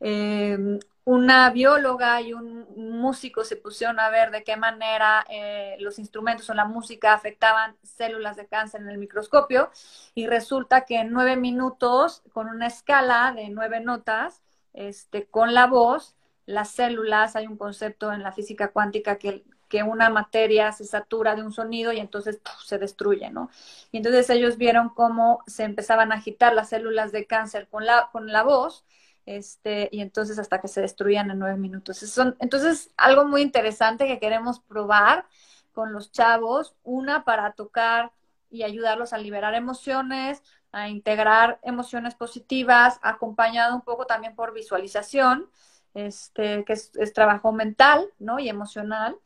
eh, 0.00 0.78
una 1.08 1.48
bióloga 1.48 2.20
y 2.20 2.34
un 2.34 2.66
músico 2.76 3.42
se 3.42 3.56
pusieron 3.56 3.98
a 3.98 4.10
ver 4.10 4.30
de 4.30 4.44
qué 4.44 4.58
manera 4.58 5.24
eh, 5.30 5.76
los 5.80 5.98
instrumentos 5.98 6.50
o 6.50 6.54
la 6.54 6.66
música 6.66 7.14
afectaban 7.14 7.76
células 7.82 8.36
de 8.36 8.46
cáncer 8.46 8.82
en 8.82 8.90
el 8.90 8.98
microscopio 8.98 9.70
y 10.14 10.26
resulta 10.26 10.82
que 10.84 11.00
en 11.00 11.10
nueve 11.10 11.36
minutos, 11.36 12.22
con 12.34 12.48
una 12.50 12.66
escala 12.66 13.32
de 13.34 13.48
nueve 13.48 13.80
notas, 13.80 14.42
este, 14.74 15.26
con 15.26 15.54
la 15.54 15.66
voz, 15.66 16.14
las 16.44 16.72
células, 16.72 17.36
hay 17.36 17.46
un 17.46 17.56
concepto 17.56 18.12
en 18.12 18.22
la 18.22 18.32
física 18.32 18.68
cuántica 18.68 19.16
que, 19.16 19.44
que 19.70 19.82
una 19.82 20.10
materia 20.10 20.72
se 20.72 20.84
satura 20.84 21.34
de 21.36 21.42
un 21.42 21.52
sonido 21.52 21.90
y 21.92 22.00
entonces 22.00 22.40
se 22.66 22.76
destruye, 22.78 23.30
¿no? 23.30 23.48
Y 23.92 23.96
entonces 23.96 24.28
ellos 24.28 24.58
vieron 24.58 24.90
cómo 24.90 25.42
se 25.46 25.64
empezaban 25.64 26.12
a 26.12 26.16
agitar 26.16 26.52
las 26.52 26.68
células 26.68 27.12
de 27.12 27.26
cáncer 27.26 27.66
con 27.68 27.86
la, 27.86 28.10
con 28.12 28.30
la 28.30 28.42
voz 28.42 28.84
este, 29.28 29.90
y 29.92 30.00
entonces 30.00 30.38
hasta 30.38 30.58
que 30.58 30.68
se 30.68 30.80
destruyan 30.80 31.30
en 31.30 31.38
nueve 31.38 31.58
minutos. 31.58 31.98
Son, 31.98 32.34
entonces, 32.40 32.90
algo 32.96 33.26
muy 33.26 33.42
interesante 33.42 34.06
que 34.06 34.18
queremos 34.18 34.60
probar 34.60 35.26
con 35.74 35.92
los 35.92 36.10
chavos, 36.12 36.74
una 36.82 37.24
para 37.24 37.52
tocar 37.52 38.10
y 38.50 38.62
ayudarlos 38.62 39.12
a 39.12 39.18
liberar 39.18 39.52
emociones, 39.54 40.42
a 40.72 40.88
integrar 40.88 41.60
emociones 41.62 42.14
positivas, 42.14 42.98
acompañado 43.02 43.74
un 43.74 43.82
poco 43.82 44.06
también 44.06 44.34
por 44.34 44.54
visualización, 44.54 45.50
este, 45.92 46.64
que 46.64 46.72
es, 46.72 46.92
es 46.96 47.12
trabajo 47.12 47.52
mental, 47.52 48.08
¿no? 48.18 48.38
Y 48.38 48.48
emocional. 48.48 49.18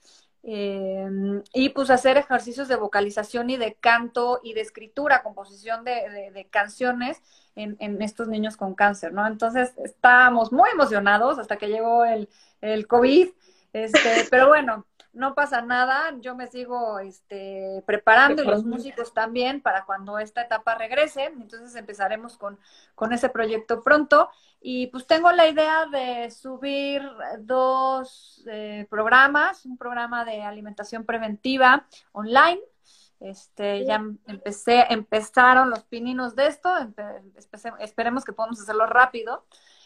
Eh, 0.45 1.09
y 1.53 1.69
pues 1.69 1.91
hacer 1.91 2.17
ejercicios 2.17 2.67
de 2.67 2.75
vocalización 2.75 3.49
y 3.51 3.57
de 3.57 3.75
canto 3.75 4.41
y 4.43 4.55
de 4.55 4.61
escritura, 4.61 5.23
composición 5.23 5.85
de, 5.85 6.31
de, 6.35 6.47
canciones 6.47 7.23
en, 7.55 7.77
en, 7.79 8.03
estos 8.03 8.27
niños 8.27 8.57
con 8.57 8.75
cáncer, 8.75 9.13
¿no? 9.13 9.25
Entonces 9.25 9.73
estábamos 9.85 10.51
muy 10.51 10.69
emocionados 10.71 11.39
hasta 11.39 11.59
que 11.59 11.69
llegó 11.69 12.05
el, 12.05 12.29
el 12.61 12.89
COVID, 12.89 13.29
este, 13.73 14.27
pero 14.31 14.49
bueno, 14.49 14.85
no 15.13 15.35
pasa 15.35 15.61
nada, 15.61 16.15
yo 16.21 16.35
me 16.35 16.47
sigo 16.47 16.99
este, 16.99 17.83
preparando 17.87 18.43
y 18.43 18.47
los 18.47 18.65
músicos 18.65 19.13
también 19.13 19.61
para 19.61 19.85
cuando 19.85 20.19
esta 20.19 20.43
etapa 20.43 20.75
regrese, 20.75 21.25
entonces 21.25 21.75
empezaremos 21.77 22.39
con, 22.39 22.59
con 22.95 23.13
ese 23.13 23.29
proyecto 23.29 23.83
pronto. 23.83 24.31
Y 24.61 24.87
pues 24.87 25.07
tengo 25.07 25.31
la 25.33 25.49
idea 25.49 25.87
de 25.87 26.31
subir 26.31 27.03
dos 27.41 28.43
eh, 28.47 28.87
programas, 28.89 29.67
un 29.67 29.77
programa 29.77 30.25
de 30.25 30.43
alimentación 30.43 31.05
preventiva 31.05 31.87
online, 32.13 32.61
este, 33.21 33.85
ya 33.85 34.03
empecé, 34.27 34.87
empezaron 34.91 35.71
los 35.71 35.85
pininos 35.85 36.35
de 36.35 36.47
esto, 36.47 36.71
esperemos 37.79 38.25
que 38.25 38.33
podamos 38.33 38.61
hacerlo 38.61 38.87
rápido. 38.87 39.45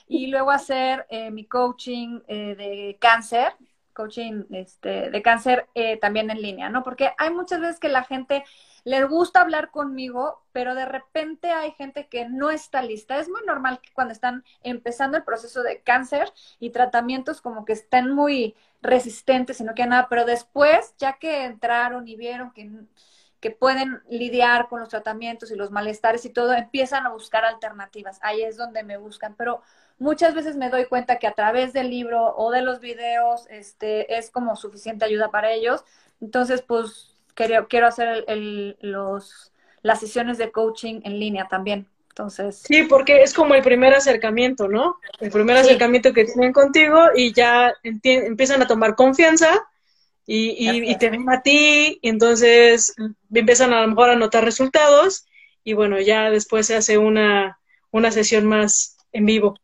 Y 0.08 0.28
luego 0.28 0.52
hacer 0.52 1.04
eh, 1.10 1.32
mi 1.32 1.46
coaching 1.46 2.20
eh, 2.28 2.54
de 2.54 2.96
cáncer 3.00 3.56
coaching 3.96 4.44
este, 4.50 5.10
de 5.10 5.22
cáncer 5.22 5.66
eh, 5.74 5.96
también 5.96 6.30
en 6.30 6.42
línea, 6.42 6.68
¿no? 6.68 6.84
Porque 6.84 7.12
hay 7.18 7.30
muchas 7.30 7.60
veces 7.60 7.80
que 7.80 7.88
la 7.88 8.04
gente 8.04 8.44
les 8.84 9.08
gusta 9.08 9.40
hablar 9.40 9.70
conmigo, 9.70 10.44
pero 10.52 10.74
de 10.74 10.84
repente 10.84 11.50
hay 11.50 11.72
gente 11.72 12.06
que 12.06 12.28
no 12.28 12.50
está 12.50 12.82
lista. 12.82 13.18
Es 13.18 13.28
muy 13.28 13.40
normal 13.46 13.80
que 13.80 13.92
cuando 13.92 14.12
están 14.12 14.44
empezando 14.62 15.16
el 15.16 15.24
proceso 15.24 15.62
de 15.62 15.80
cáncer 15.80 16.32
y 16.60 16.70
tratamientos 16.70 17.40
como 17.40 17.64
que 17.64 17.72
estén 17.72 18.12
muy 18.12 18.54
resistentes 18.82 19.60
y 19.60 19.64
no 19.64 19.74
queda 19.74 19.86
nada, 19.86 20.06
pero 20.08 20.24
después, 20.24 20.94
ya 20.98 21.14
que 21.14 21.46
entraron 21.46 22.06
y 22.06 22.16
vieron 22.16 22.52
que 22.52 22.70
que 23.40 23.50
pueden 23.50 24.02
lidiar 24.08 24.68
con 24.68 24.80
los 24.80 24.88
tratamientos 24.88 25.50
y 25.50 25.56
los 25.56 25.70
malestares 25.70 26.24
y 26.24 26.30
todo, 26.30 26.54
empiezan 26.54 27.06
a 27.06 27.10
buscar 27.10 27.44
alternativas. 27.44 28.18
Ahí 28.22 28.42
es 28.42 28.56
donde 28.56 28.82
me 28.82 28.96
buscan, 28.96 29.34
pero 29.36 29.62
muchas 29.98 30.34
veces 30.34 30.56
me 30.56 30.70
doy 30.70 30.86
cuenta 30.86 31.18
que 31.18 31.26
a 31.26 31.32
través 31.32 31.72
del 31.72 31.90
libro 31.90 32.34
o 32.36 32.50
de 32.50 32.62
los 32.62 32.80
videos 32.80 33.46
este, 33.50 34.16
es 34.18 34.30
como 34.30 34.56
suficiente 34.56 35.04
ayuda 35.04 35.30
para 35.30 35.52
ellos. 35.52 35.84
Entonces, 36.20 36.62
pues 36.62 37.14
quiero, 37.34 37.68
quiero 37.68 37.86
hacer 37.86 38.24
el, 38.28 38.76
los, 38.80 39.52
las 39.82 40.00
sesiones 40.00 40.38
de 40.38 40.50
coaching 40.50 41.00
en 41.04 41.18
línea 41.18 41.48
también. 41.48 41.86
Entonces. 42.10 42.62
Sí, 42.66 42.84
porque 42.84 43.22
es 43.22 43.34
como 43.34 43.54
el 43.54 43.62
primer 43.62 43.94
acercamiento, 43.94 44.68
¿no? 44.68 44.96
El 45.20 45.30
primer 45.30 45.58
acercamiento 45.58 46.14
que 46.14 46.24
tienen 46.24 46.52
contigo 46.52 46.98
y 47.14 47.32
ya 47.34 47.74
empiezan 47.82 48.62
a 48.62 48.66
tomar 48.66 48.94
confianza 48.94 49.66
y, 50.26 50.90
y, 50.90 50.96
te 50.96 51.10
ven 51.10 51.28
a 51.30 51.42
ti, 51.42 52.00
y 52.02 52.08
entonces 52.08 52.94
empiezan 53.32 53.72
a 53.72 53.82
lo 53.82 53.88
mejor 53.88 54.10
a 54.10 54.16
notar 54.16 54.44
resultados 54.44 55.26
y 55.62 55.74
bueno, 55.74 56.00
ya 56.00 56.30
después 56.30 56.66
se 56.66 56.74
hace 56.74 56.98
una, 56.98 57.60
una 57.92 58.10
sesión 58.10 58.46
más 58.46 58.95
en 59.16 59.26
vivo. 59.26 59.54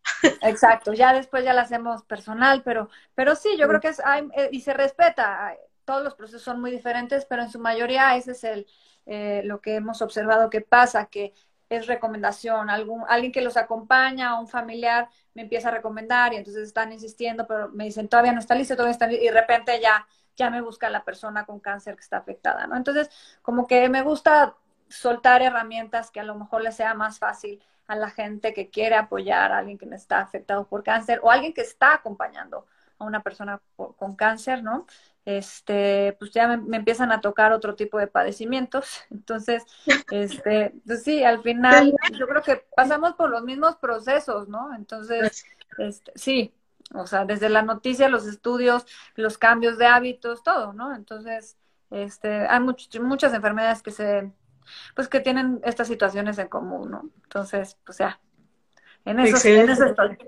Exacto, 0.42 0.92
ya 0.92 1.12
después 1.12 1.44
ya 1.44 1.52
la 1.52 1.62
hacemos 1.62 2.02
personal, 2.04 2.62
pero, 2.62 2.88
pero 3.14 3.36
sí, 3.36 3.56
yo 3.58 3.68
creo 3.68 3.80
que 3.80 3.88
es, 3.88 4.00
hay, 4.04 4.28
eh, 4.34 4.48
y 4.50 4.60
se 4.60 4.72
respeta, 4.72 5.56
todos 5.84 6.02
los 6.02 6.14
procesos 6.14 6.42
son 6.42 6.60
muy 6.60 6.70
diferentes, 6.70 7.24
pero 7.26 7.42
en 7.42 7.50
su 7.50 7.58
mayoría 7.58 8.16
ese 8.16 8.32
es 8.32 8.44
el, 8.44 8.66
eh, 9.06 9.42
lo 9.44 9.60
que 9.60 9.76
hemos 9.76 10.00
observado 10.00 10.48
que 10.48 10.60
pasa, 10.60 11.06
que 11.06 11.34
es 11.68 11.86
recomendación, 11.86 12.70
algún, 12.70 13.04
alguien 13.08 13.32
que 13.32 13.40
los 13.40 13.56
acompaña, 13.56 14.38
un 14.38 14.48
familiar 14.48 15.08
me 15.34 15.42
empieza 15.42 15.68
a 15.68 15.72
recomendar 15.72 16.32
y 16.32 16.36
entonces 16.36 16.64
están 16.64 16.92
insistiendo, 16.92 17.46
pero 17.46 17.68
me 17.70 17.84
dicen 17.84 18.08
todavía 18.08 18.32
no 18.32 18.40
está 18.40 18.54
listo, 18.54 18.74
todavía 18.74 18.92
está 18.92 19.06
listo, 19.06 19.24
y 19.24 19.28
de 19.28 19.34
repente 19.34 19.80
ya, 19.80 20.06
ya 20.36 20.50
me 20.50 20.60
busca 20.60 20.90
la 20.90 21.04
persona 21.04 21.44
con 21.44 21.60
cáncer 21.60 21.94
que 21.94 22.02
está 22.02 22.18
afectada, 22.18 22.66
¿no? 22.66 22.76
Entonces, 22.76 23.10
como 23.42 23.66
que 23.66 23.88
me 23.88 24.02
gusta 24.02 24.54
soltar 24.88 25.42
herramientas 25.42 26.10
que 26.10 26.20
a 26.20 26.24
lo 26.24 26.34
mejor 26.34 26.62
le 26.62 26.72
sea 26.72 26.94
más 26.94 27.18
fácil 27.18 27.62
a 27.92 27.96
la 27.96 28.10
gente 28.10 28.54
que 28.54 28.70
quiere 28.70 28.96
apoyar 28.96 29.52
a 29.52 29.58
alguien 29.58 29.76
que 29.76 29.84
está 29.94 30.20
afectado 30.20 30.66
por 30.66 30.82
cáncer 30.82 31.20
o 31.22 31.30
alguien 31.30 31.52
que 31.52 31.60
está 31.60 31.94
acompañando 31.94 32.66
a 32.98 33.04
una 33.04 33.22
persona 33.22 33.60
con 33.76 34.16
cáncer, 34.16 34.62
¿no? 34.62 34.86
Este, 35.24 36.16
pues 36.18 36.32
ya 36.32 36.56
me, 36.56 36.76
empiezan 36.76 37.12
a 37.12 37.20
tocar 37.20 37.52
otro 37.52 37.74
tipo 37.74 37.98
de 37.98 38.06
padecimientos. 38.06 39.02
Entonces, 39.10 39.64
este, 40.10 40.74
pues 40.86 41.02
sí, 41.02 41.22
al 41.22 41.42
final 41.42 41.94
yo 42.18 42.26
creo 42.26 42.42
que 42.42 42.64
pasamos 42.74 43.12
por 43.14 43.28
los 43.28 43.42
mismos 43.42 43.76
procesos, 43.76 44.48
¿no? 44.48 44.74
Entonces, 44.74 45.44
este, 45.76 46.12
sí, 46.14 46.54
o 46.94 47.06
sea, 47.06 47.26
desde 47.26 47.50
la 47.50 47.62
noticia, 47.62 48.08
los 48.08 48.26
estudios, 48.26 48.86
los 49.16 49.36
cambios 49.36 49.76
de 49.76 49.86
hábitos, 49.86 50.42
todo, 50.42 50.72
¿no? 50.72 50.94
Entonces, 50.94 51.58
este, 51.90 52.46
hay 52.46 52.60
muchas 52.60 53.34
enfermedades 53.34 53.82
que 53.82 53.90
se, 53.90 54.32
pues 54.94 55.08
que 55.08 55.20
tienen 55.20 55.60
estas 55.64 55.88
situaciones 55.88 56.38
en 56.38 56.48
común, 56.48 56.90
¿no? 56.90 57.10
Entonces, 57.24 57.76
pues 57.84 57.98
ya, 57.98 58.20
en 59.04 59.20
eso, 59.20 59.48
en 59.48 59.70
eso 59.70 59.84
estoy. 59.86 60.18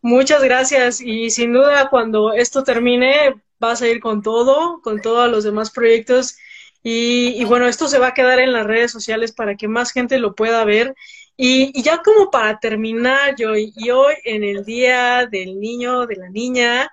Muchas 0.00 0.42
gracias 0.42 1.00
y 1.00 1.30
sin 1.30 1.52
duda 1.52 1.88
cuando 1.88 2.32
esto 2.32 2.64
termine 2.64 3.40
vas 3.58 3.82
a 3.82 3.88
ir 3.88 4.00
con 4.00 4.22
todo, 4.22 4.80
con 4.82 5.00
todos 5.00 5.30
los 5.30 5.44
demás 5.44 5.70
proyectos 5.70 6.36
y, 6.84 7.44
bueno, 7.44 7.66
esto 7.66 7.86
se 7.86 8.00
va 8.00 8.08
a 8.08 8.14
quedar 8.14 8.40
en 8.40 8.52
las 8.52 8.66
redes 8.66 8.90
sociales 8.90 9.32
para 9.32 9.54
que 9.54 9.68
más 9.68 9.92
gente 9.92 10.18
lo 10.18 10.34
pueda 10.34 10.64
ver. 10.64 10.94
Y, 11.36 11.80
ya 11.80 12.02
como 12.02 12.30
para 12.30 12.58
terminar, 12.58 13.36
Joy, 13.38 13.72
y 13.76 13.90
hoy 13.90 14.14
en 14.24 14.42
el 14.42 14.64
Día 14.64 15.26
del 15.26 15.60
Niño, 15.60 16.06
de 16.06 16.16
la 16.16 16.28
Niña, 16.28 16.90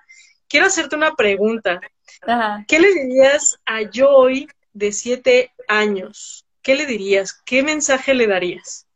quiero 0.48 0.66
hacerte 0.66 0.94
una 0.94 1.14
pregunta. 1.14 1.80
¿Qué 2.68 2.78
le 2.78 2.94
dirías 2.94 3.58
a 3.66 3.80
Joy 3.92 4.46
de 4.72 4.92
siete 4.92 5.52
años? 5.68 6.46
¿Qué 6.62 6.74
le 6.74 6.86
dirías? 6.86 7.32
¿Qué 7.32 7.62
mensaje 7.62 8.14
le 8.14 8.26
darías? 8.26 8.86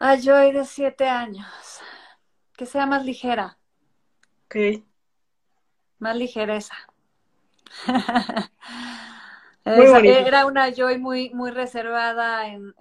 A 0.00 0.16
Joy 0.16 0.52
de 0.52 0.64
siete 0.64 1.08
años 1.08 1.46
que 2.58 2.66
sea 2.66 2.86
más 2.86 3.04
ligera. 3.04 3.56
Ok. 4.46 4.82
Más 6.00 6.16
ligereza. 6.16 6.74
era 9.64 10.44
una 10.44 10.72
Joy 10.72 10.98
muy, 10.98 11.30
muy 11.30 11.52
reservada 11.52 12.48
en, 12.48 12.74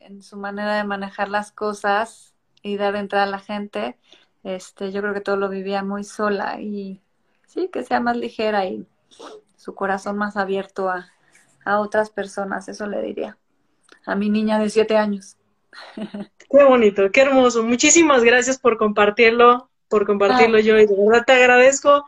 en, 0.00 0.22
su 0.22 0.36
manera 0.36 0.76
de 0.76 0.84
manejar 0.84 1.28
las 1.28 1.52
cosas 1.52 2.34
y 2.62 2.76
dar 2.76 2.96
entrada 2.96 3.24
a 3.24 3.30
la 3.30 3.38
gente. 3.38 3.96
Este, 4.42 4.92
yo 4.92 5.00
creo 5.00 5.14
que 5.14 5.20
todo 5.22 5.36
lo 5.36 5.48
vivía 5.48 5.82
muy 5.82 6.04
sola 6.04 6.60
y 6.60 7.00
sí, 7.46 7.68
que 7.72 7.84
sea 7.84 8.00
más 8.00 8.16
ligera 8.16 8.66
y 8.66 8.86
su 9.58 9.74
corazón 9.74 10.16
más 10.16 10.38
abierto 10.38 10.88
a, 10.88 11.12
a 11.66 11.80
otras 11.80 12.08
personas, 12.08 12.68
eso 12.68 12.86
le 12.86 13.02
diría 13.02 13.36
a 14.06 14.14
mi 14.14 14.30
niña 14.30 14.58
de 14.58 14.70
siete 14.70 14.96
años. 14.96 15.36
Qué 16.50 16.64
bonito, 16.64 17.10
qué 17.12 17.20
hermoso. 17.20 17.62
Muchísimas 17.62 18.24
gracias 18.24 18.58
por 18.58 18.78
compartirlo, 18.78 19.68
por 19.88 20.06
compartirlo 20.06 20.58
yo 20.58 20.78
y 20.78 20.86
de 20.86 20.96
verdad 20.96 21.24
te 21.26 21.32
agradezco. 21.32 22.06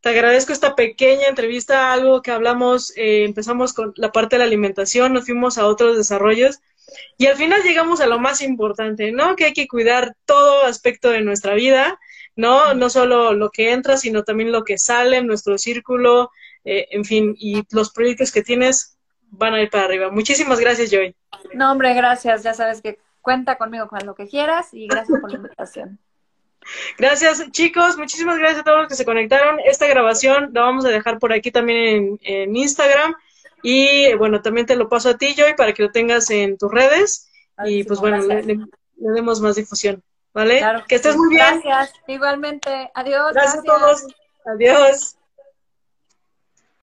Te 0.00 0.10
agradezco 0.10 0.52
esta 0.52 0.76
pequeña 0.76 1.26
entrevista, 1.26 1.92
algo 1.92 2.22
que 2.22 2.30
hablamos, 2.30 2.96
eh, 2.96 3.24
empezamos 3.24 3.72
con 3.72 3.92
la 3.96 4.12
parte 4.12 4.36
de 4.36 4.38
la 4.38 4.44
alimentación, 4.44 5.12
nos 5.12 5.24
fuimos 5.24 5.58
a 5.58 5.66
otros 5.66 5.96
desarrollos 5.96 6.60
y 7.18 7.26
al 7.26 7.36
final 7.36 7.62
llegamos 7.62 8.00
a 8.00 8.06
lo 8.06 8.20
más 8.20 8.42
importante, 8.42 9.10
¿no? 9.10 9.34
Que 9.34 9.46
hay 9.46 9.52
que 9.52 9.66
cuidar 9.66 10.16
todo 10.24 10.64
aspecto 10.64 11.10
de 11.10 11.20
nuestra 11.20 11.54
vida, 11.54 11.98
¿no? 12.36 12.74
No 12.74 12.90
solo 12.90 13.32
lo 13.32 13.50
que 13.50 13.72
entra, 13.72 13.96
sino 13.96 14.22
también 14.22 14.52
lo 14.52 14.62
que 14.62 14.78
sale 14.78 15.16
en 15.16 15.26
nuestro 15.26 15.58
círculo, 15.58 16.30
eh, 16.64 16.88
en 16.90 17.04
fin, 17.04 17.34
y 17.38 17.62
los 17.70 17.90
proyectos 17.90 18.32
que 18.32 18.42
tienes 18.42 18.96
van 19.30 19.54
a 19.54 19.62
ir 19.62 19.70
para 19.70 19.84
arriba. 19.84 20.10
Muchísimas 20.10 20.60
gracias, 20.60 20.90
Joy. 20.90 21.14
No, 21.54 21.72
hombre, 21.72 21.94
gracias. 21.94 22.42
Ya 22.42 22.54
sabes 22.54 22.82
que 22.82 22.98
cuenta 23.20 23.56
conmigo 23.56 23.88
con 23.88 24.04
lo 24.04 24.14
que 24.14 24.26
quieras 24.26 24.68
y 24.72 24.86
gracias 24.86 25.20
por 25.20 25.30
la 25.30 25.36
invitación. 25.36 25.98
Gracias, 26.98 27.50
chicos. 27.52 27.96
Muchísimas 27.96 28.38
gracias 28.38 28.60
a 28.60 28.64
todos 28.64 28.78
los 28.80 28.88
que 28.88 28.94
se 28.94 29.04
conectaron. 29.04 29.58
Esta 29.64 29.86
grabación 29.86 30.50
la 30.52 30.62
vamos 30.62 30.84
a 30.84 30.90
dejar 30.90 31.18
por 31.18 31.32
aquí 31.32 31.50
también 31.50 32.18
en, 32.22 32.56
Instagram. 32.56 33.14
Y 33.62 34.14
bueno, 34.14 34.40
también 34.42 34.66
te 34.66 34.76
lo 34.76 34.88
paso 34.88 35.10
a 35.10 35.16
ti, 35.16 35.34
Joy, 35.34 35.54
para 35.56 35.72
que 35.72 35.82
lo 35.82 35.90
tengas 35.90 36.30
en 36.30 36.58
tus 36.58 36.70
redes. 36.70 37.30
y 37.64 37.84
pues 37.84 38.00
bueno, 38.00 38.18
le, 38.18 38.58
demos 38.96 39.40
más 39.40 39.56
difusión. 39.56 40.02
¿Vale? 40.32 40.62
que 40.86 40.94
estés 40.94 41.16
muy 41.16 41.28
bien. 41.28 41.60
Gracias. 41.64 41.92
Igualmente. 42.06 42.90
Adiós. 42.94 43.32
Gracias, 43.32 43.64
gracias. 43.64 43.64
a 43.64 43.78
todos. 43.78 44.06
Adiós. 44.46 45.19